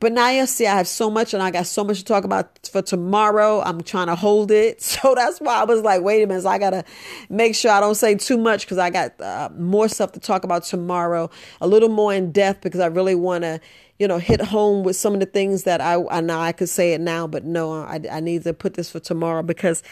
But 0.00 0.12
now 0.12 0.30
you 0.30 0.46
see, 0.46 0.66
I 0.66 0.76
have 0.76 0.86
so 0.86 1.10
much 1.10 1.34
and 1.34 1.42
I 1.42 1.50
got 1.50 1.66
so 1.66 1.82
much 1.82 1.98
to 1.98 2.04
talk 2.04 2.22
about 2.22 2.68
for 2.70 2.82
tomorrow. 2.82 3.60
I'm 3.62 3.82
trying 3.82 4.06
to 4.06 4.14
hold 4.14 4.50
it. 4.50 4.82
So 4.98 5.14
that's 5.14 5.38
why 5.40 5.60
I 5.60 5.64
was 5.64 5.82
like, 5.82 6.02
wait 6.02 6.22
a 6.22 6.26
minute. 6.26 6.42
So 6.42 6.48
I 6.48 6.58
got 6.58 6.70
to 6.70 6.84
make 7.28 7.54
sure 7.54 7.70
I 7.70 7.78
don't 7.78 7.94
say 7.94 8.16
too 8.16 8.36
much 8.36 8.62
because 8.62 8.78
I 8.78 8.90
got 8.90 9.20
uh, 9.20 9.48
more 9.56 9.88
stuff 9.88 10.10
to 10.12 10.20
talk 10.20 10.42
about 10.42 10.64
tomorrow, 10.64 11.30
a 11.60 11.68
little 11.68 11.88
more 11.88 12.12
in 12.12 12.32
depth 12.32 12.62
because 12.62 12.80
I 12.80 12.86
really 12.86 13.14
want 13.14 13.42
to, 13.42 13.60
you 13.98 14.08
know, 14.08 14.18
hit 14.18 14.40
home 14.40 14.82
with 14.82 14.96
some 14.96 15.14
of 15.14 15.20
the 15.20 15.26
things 15.26 15.62
that 15.64 15.80
I, 15.80 16.02
I 16.10 16.20
know 16.20 16.40
I 16.40 16.50
could 16.50 16.68
say 16.68 16.94
it 16.94 17.00
now, 17.00 17.28
but 17.28 17.44
no, 17.44 17.72
I, 17.72 18.00
I 18.10 18.18
need 18.18 18.42
to 18.44 18.54
put 18.54 18.74
this 18.74 18.90
for 18.90 18.98
tomorrow 18.98 19.42
because 19.42 19.84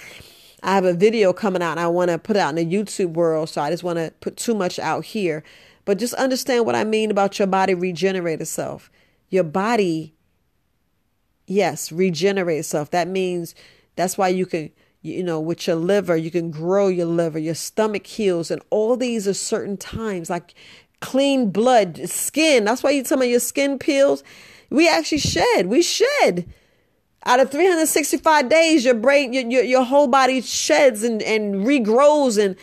I 0.62 0.74
have 0.74 0.84
a 0.84 0.94
video 0.94 1.32
coming 1.32 1.62
out 1.62 1.72
and 1.72 1.80
I 1.80 1.86
want 1.86 2.10
to 2.10 2.18
put 2.18 2.36
out 2.36 2.56
in 2.56 2.68
the 2.68 2.76
YouTube 2.76 3.12
world. 3.12 3.48
So 3.48 3.60
I 3.60 3.70
just 3.70 3.84
want 3.84 3.98
to 3.98 4.12
put 4.20 4.36
too 4.36 4.54
much 4.54 4.78
out 4.80 5.04
here. 5.04 5.44
But 5.84 5.98
just 5.98 6.14
understand 6.14 6.66
what 6.66 6.74
I 6.74 6.82
mean 6.82 7.12
about 7.12 7.38
your 7.38 7.46
body 7.46 7.74
regenerate 7.74 8.40
itself 8.40 8.90
your 9.28 9.44
body, 9.44 10.14
yes, 11.46 11.92
regenerate 11.92 12.58
itself. 12.58 12.90
That 12.90 13.08
means 13.08 13.54
that's 13.96 14.18
why 14.18 14.28
you 14.28 14.46
can, 14.46 14.70
you 15.02 15.22
know, 15.22 15.40
with 15.40 15.66
your 15.66 15.76
liver, 15.76 16.16
you 16.16 16.30
can 16.30 16.50
grow 16.50 16.88
your 16.88 17.06
liver, 17.06 17.38
your 17.38 17.54
stomach 17.54 18.06
heals, 18.06 18.50
and 18.50 18.62
all 18.70 18.96
these 18.96 19.26
are 19.28 19.34
certain 19.34 19.76
times, 19.76 20.30
like 20.30 20.54
clean 21.00 21.50
blood, 21.50 22.08
skin. 22.08 22.64
That's 22.64 22.82
why 22.82 22.90
you 22.90 23.04
some 23.04 23.22
of 23.22 23.28
your 23.28 23.40
skin 23.40 23.78
peels. 23.78 24.22
We 24.70 24.88
actually 24.88 25.18
shed. 25.18 25.66
We 25.66 25.82
shed. 25.82 26.52
Out 27.24 27.40
of 27.40 27.50
365 27.50 28.48
days, 28.48 28.84
your 28.84 28.94
brain, 28.94 29.32
your, 29.32 29.44
your, 29.48 29.62
your 29.64 29.84
whole 29.84 30.06
body 30.06 30.40
sheds 30.40 31.02
and, 31.02 31.20
and 31.22 31.66
regrows 31.66 32.42
and 32.42 32.56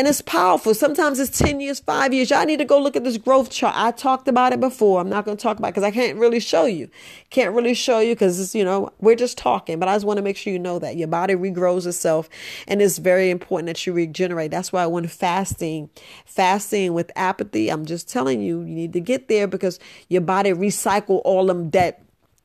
And 0.00 0.08
it's 0.08 0.22
powerful. 0.22 0.72
Sometimes 0.72 1.20
it's 1.20 1.38
10 1.38 1.60
years, 1.60 1.78
five 1.78 2.14
years. 2.14 2.30
Y'all 2.30 2.46
need 2.46 2.56
to 2.56 2.64
go 2.64 2.80
look 2.80 2.96
at 2.96 3.04
this 3.04 3.18
growth 3.18 3.50
chart. 3.50 3.74
I 3.76 3.90
talked 3.90 4.28
about 4.28 4.54
it 4.54 4.58
before. 4.58 4.98
I'm 4.98 5.10
not 5.10 5.26
going 5.26 5.36
to 5.36 5.42
talk 5.42 5.58
about 5.58 5.68
it 5.68 5.70
because 5.72 5.82
I 5.82 5.90
can't 5.90 6.16
really 6.16 6.40
show 6.40 6.64
you. 6.64 6.88
Can't 7.28 7.54
really 7.54 7.74
show 7.74 7.98
you 7.98 8.14
because 8.14 8.54
you 8.54 8.64
know, 8.64 8.88
we're 9.00 9.14
just 9.14 9.36
talking. 9.36 9.78
But 9.78 9.90
I 9.90 9.94
just 9.94 10.06
want 10.06 10.16
to 10.16 10.22
make 10.22 10.38
sure 10.38 10.54
you 10.54 10.58
know 10.58 10.78
that 10.78 10.96
your 10.96 11.06
body 11.06 11.34
regrows 11.34 11.86
itself. 11.86 12.30
And 12.66 12.80
it's 12.80 12.96
very 12.96 13.28
important 13.28 13.66
that 13.66 13.86
you 13.86 13.92
regenerate. 13.92 14.50
That's 14.50 14.72
why 14.72 14.86
when 14.86 15.06
fasting, 15.06 15.90
fasting 16.24 16.94
with 16.94 17.10
apathy, 17.14 17.68
I'm 17.68 17.84
just 17.84 18.08
telling 18.08 18.40
you, 18.40 18.60
you 18.60 18.74
need 18.74 18.94
to 18.94 19.00
get 19.00 19.28
there 19.28 19.46
because 19.46 19.78
your 20.08 20.22
body 20.22 20.52
recycle 20.52 21.20
all 21.26 21.44
them 21.44 21.68
that 21.72 22.00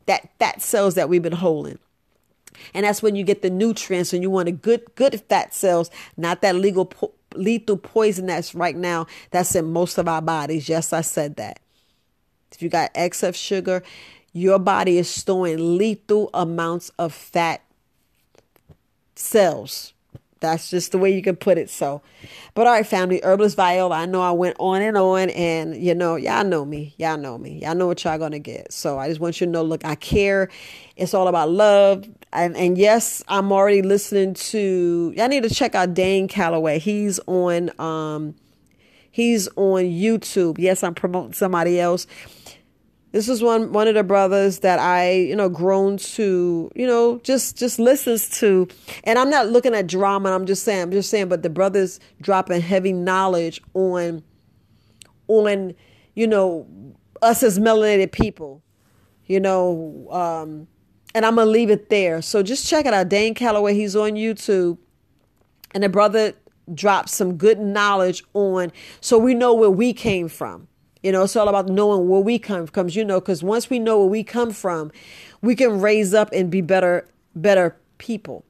that 0.07 0.29
fat 0.39 0.61
cells 0.61 0.95
that 0.95 1.07
we've 1.07 1.23
been 1.23 1.31
holding. 1.31 1.79
And 2.73 2.85
that's 2.85 3.01
when 3.01 3.15
you 3.15 3.23
get 3.23 3.41
the 3.41 3.49
nutrients 3.49 4.13
and 4.13 4.21
you 4.21 4.29
want 4.29 4.49
a 4.49 4.51
good, 4.51 4.83
good 4.95 5.21
fat 5.29 5.53
cells, 5.53 5.89
not 6.17 6.41
that 6.41 6.55
legal, 6.55 6.85
po- 6.85 7.13
lethal 7.37 7.77
poison 7.77 8.27
that's 8.27 8.55
right 8.55 8.75
now 8.75 9.07
that's 9.31 9.55
in 9.55 9.71
most 9.71 9.97
of 9.97 10.07
our 10.07 10.21
bodies. 10.21 10.69
Yes, 10.69 10.93
I 10.93 11.01
said 11.01 11.35
that. 11.37 11.59
If 12.51 12.61
you 12.61 12.69
got 12.69 12.91
excess 12.95 13.35
sugar, 13.35 13.83
your 14.33 14.59
body 14.59 14.97
is 14.97 15.09
storing 15.09 15.77
lethal 15.77 16.29
amounts 16.33 16.89
of 16.97 17.13
fat 17.13 17.61
cells. 19.15 19.93
That's 20.41 20.69
just 20.69 20.91
the 20.91 20.97
way 20.97 21.13
you 21.13 21.21
can 21.21 21.37
put 21.37 21.57
it. 21.57 21.69
So, 21.69 22.01
but 22.53 22.67
all 22.67 22.73
right, 22.73 22.85
family, 22.85 23.19
herbalist 23.23 23.55
Viola. 23.55 23.95
I 23.95 24.05
know 24.05 24.21
I 24.21 24.31
went 24.31 24.57
on 24.59 24.81
and 24.81 24.97
on, 24.97 25.29
and 25.31 25.75
you 25.75 25.95
know, 25.95 26.17
y'all 26.17 26.43
know 26.43 26.65
me. 26.65 26.93
Y'all 26.97 27.17
know 27.17 27.37
me. 27.37 27.59
Y'all 27.61 27.73
know 27.73 27.87
what 27.87 28.03
y'all 28.03 28.17
gonna 28.17 28.39
get. 28.39 28.71
So 28.71 28.99
I 28.99 29.07
just 29.07 29.19
want 29.19 29.39
you 29.39 29.47
to 29.47 29.51
know, 29.51 29.63
look, 29.63 29.85
I 29.85 29.95
care. 29.95 30.49
It's 30.97 31.13
all 31.13 31.27
about 31.27 31.49
love. 31.49 32.07
And, 32.35 32.55
and 32.57 32.77
yes, 32.77 33.23
I'm 33.27 33.51
already 33.51 33.81
listening 33.81 34.33
to. 34.35 35.13
Y'all 35.15 35.27
need 35.27 35.43
to 35.43 35.49
check 35.49 35.75
out 35.75 35.93
Dane 35.93 36.27
Calloway. 36.27 36.79
He's 36.79 37.19
on. 37.27 37.71
Um, 37.79 38.35
he's 39.11 39.47
on 39.55 39.83
YouTube. 39.83 40.57
Yes, 40.59 40.83
I'm 40.83 40.95
promoting 40.95 41.33
somebody 41.33 41.79
else 41.79 42.07
this 43.15 43.29
is 43.29 43.41
one 43.41 43.71
one 43.71 43.87
of 43.87 43.95
the 43.95 44.03
brothers 44.03 44.59
that 44.59 44.77
I, 44.77 45.13
you 45.13 45.37
know, 45.37 45.47
grown 45.47 45.95
to, 45.95 46.69
you 46.75 46.85
know, 46.85 47.19
just 47.19 47.57
just 47.57 47.79
listens 47.79 48.27
to. 48.41 48.67
And 49.05 49.17
I'm 49.17 49.29
not 49.29 49.47
looking 49.47 49.73
at 49.73 49.87
drama, 49.87 50.33
I'm 50.33 50.45
just 50.45 50.63
saying, 50.63 50.81
I'm 50.81 50.91
just 50.91 51.09
saying, 51.09 51.29
but 51.29 51.41
the 51.41 51.49
brothers 51.49 52.01
dropping 52.19 52.59
heavy 52.59 52.91
knowledge 52.91 53.61
on 53.73 54.21
on, 55.29 55.75
you 56.15 56.27
know, 56.27 56.67
us 57.21 57.41
as 57.41 57.57
melanated 57.57 58.11
people. 58.11 58.61
You 59.27 59.39
know, 59.39 60.07
um, 60.11 60.67
and 61.15 61.25
I'm 61.25 61.35
gonna 61.35 61.49
leave 61.49 61.71
it 61.71 61.89
there. 61.89 62.21
So 62.21 62.43
just 62.43 62.67
check 62.67 62.85
it 62.85 62.93
out. 62.93 63.09
Dane 63.09 63.33
Calloway, 63.33 63.73
he's 63.73 63.95
on 63.95 64.11
YouTube. 64.11 64.77
And 65.73 65.83
the 65.83 65.89
brother 65.89 66.33
dropped 66.73 67.09
some 67.09 67.37
good 67.37 67.59
knowledge 67.59 68.23
on 68.33 68.71
so 69.01 69.17
we 69.17 69.33
know 69.33 69.53
where 69.53 69.71
we 69.71 69.93
came 69.93 70.27
from 70.27 70.67
you 71.05 71.11
know, 71.11 71.21
it's 71.21 71.35
all 71.35 71.47
about 71.47 71.67
knowing 71.67 72.09
where 72.09 72.19
we 72.19 72.39
come 72.39 72.65
from, 72.65 72.89
you 72.89 73.05
know, 73.05 73.19
because 73.19 73.43
once 73.43 73.69
we 73.69 73.77
know 73.77 73.99
where 73.99 74.07
we 74.07 74.23
come 74.23 74.51
from, 74.51 74.91
we 75.43 75.53
can 75.55 75.79
raise 75.79 76.15
up 76.15 76.29
and 76.33 76.49
be 76.49 76.61
better, 76.61 77.07
better 77.35 77.77
people 77.99 78.43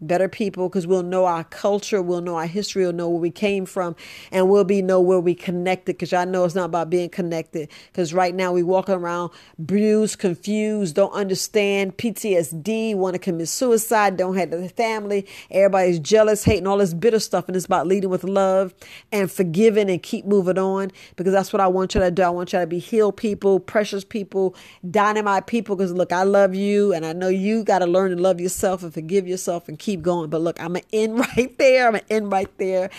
better 0.00 0.28
people 0.28 0.68
because 0.68 0.86
we'll 0.86 1.02
know 1.02 1.26
our 1.26 1.44
culture, 1.44 2.00
we'll 2.02 2.20
know 2.20 2.36
our 2.36 2.46
history, 2.46 2.82
we'll 2.82 2.92
know 2.92 3.08
where 3.08 3.20
we 3.20 3.30
came 3.30 3.66
from, 3.66 3.94
and 4.32 4.48
we'll 4.48 4.64
be 4.64 4.82
know 4.82 5.00
where 5.00 5.20
we 5.20 5.34
connected. 5.34 5.96
Because 5.96 6.12
y'all 6.12 6.26
know 6.26 6.44
it's 6.44 6.54
not 6.54 6.66
about 6.66 6.90
being 6.90 7.10
connected. 7.10 7.68
Because 7.92 8.14
right 8.14 8.34
now 8.34 8.52
we 8.52 8.62
walking 8.62 8.94
around 8.94 9.30
bruised, 9.58 10.18
confused, 10.18 10.94
don't 10.96 11.12
understand 11.12 11.96
PTSD, 11.96 12.94
want 12.94 13.14
to 13.14 13.18
commit 13.18 13.48
suicide, 13.48 14.16
don't 14.16 14.36
have 14.36 14.50
the 14.50 14.68
family. 14.70 15.26
Everybody's 15.50 15.98
jealous, 15.98 16.44
hating 16.44 16.66
all 16.66 16.78
this 16.78 16.94
bitter 16.94 17.18
stuff, 17.20 17.46
and 17.48 17.56
it's 17.56 17.66
about 17.66 17.86
leading 17.86 18.10
with 18.10 18.24
love 18.24 18.74
and 19.12 19.30
forgiving 19.30 19.90
and 19.90 20.02
keep 20.02 20.24
moving 20.24 20.58
on. 20.58 20.90
Because 21.16 21.32
that's 21.32 21.52
what 21.52 21.60
I 21.60 21.66
want 21.66 21.94
you 21.94 22.00
to 22.00 22.10
do. 22.10 22.22
I 22.22 22.30
want 22.30 22.52
you 22.52 22.58
to 22.58 22.66
be 22.66 22.78
healed 22.78 23.16
people, 23.16 23.60
precious 23.60 24.04
people, 24.04 24.54
dynamite 24.88 25.46
people. 25.46 25.76
Because 25.76 25.92
look, 25.92 26.12
I 26.12 26.22
love 26.22 26.54
you, 26.54 26.92
and 26.92 27.04
I 27.04 27.12
know 27.12 27.28
you 27.28 27.64
got 27.64 27.80
to 27.80 27.86
learn 27.86 28.10
to 28.10 28.16
love 28.16 28.40
yourself 28.40 28.82
and 28.82 28.92
forgive 28.92 29.28
yourself 29.28 29.68
and 29.68 29.78
keep 29.78 29.89
keep 29.90 30.02
going. 30.02 30.30
But 30.30 30.40
look, 30.40 30.60
I'm 30.60 30.74
going 30.74 30.84
to 30.90 30.96
end 30.96 31.18
right 31.36 31.56
there. 31.58 31.86
I'm 31.86 31.92
going 31.92 32.04
to 32.04 32.12
end 32.12 32.32
right 32.32 32.58
there. 32.58 32.90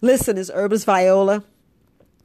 Listen, 0.00 0.38
it's 0.38 0.50
Herbalist 0.50 0.86
Viola. 0.86 1.42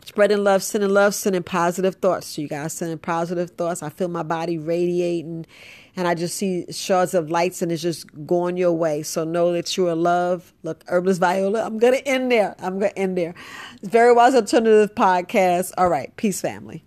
Spreading 0.03 0.43
love, 0.43 0.63
sending 0.63 0.89
love, 0.89 1.13
sending 1.13 1.43
positive 1.43 1.95
thoughts 1.95 2.33
to 2.33 2.41
you 2.41 2.47
guys, 2.47 2.73
sending 2.73 2.97
positive 2.97 3.51
thoughts. 3.51 3.83
I 3.83 3.89
feel 3.89 4.07
my 4.07 4.23
body 4.23 4.57
radiating 4.57 5.45
and 5.95 6.07
I 6.07 6.15
just 6.15 6.35
see 6.35 6.65
shards 6.71 7.13
of 7.13 7.29
lights 7.29 7.61
and 7.61 7.71
it's 7.71 7.83
just 7.83 8.07
going 8.25 8.57
your 8.57 8.71
way. 8.71 9.03
So 9.03 9.23
know 9.23 9.53
that 9.53 9.77
you 9.77 9.87
are 9.89 9.95
love. 9.95 10.53
Look, 10.63 10.83
Herbalist 10.87 11.19
Viola, 11.19 11.63
I'm 11.63 11.77
going 11.77 11.93
to 11.93 12.07
end 12.07 12.31
there. 12.31 12.55
I'm 12.57 12.79
going 12.79 12.91
to 12.91 12.97
end 12.97 13.15
there. 13.15 13.35
It's 13.75 13.89
Very 13.89 14.11
Wise 14.11 14.33
Alternative 14.33 14.93
Podcast. 14.95 15.71
All 15.77 15.87
right. 15.87 16.13
Peace, 16.17 16.41
family. 16.41 16.83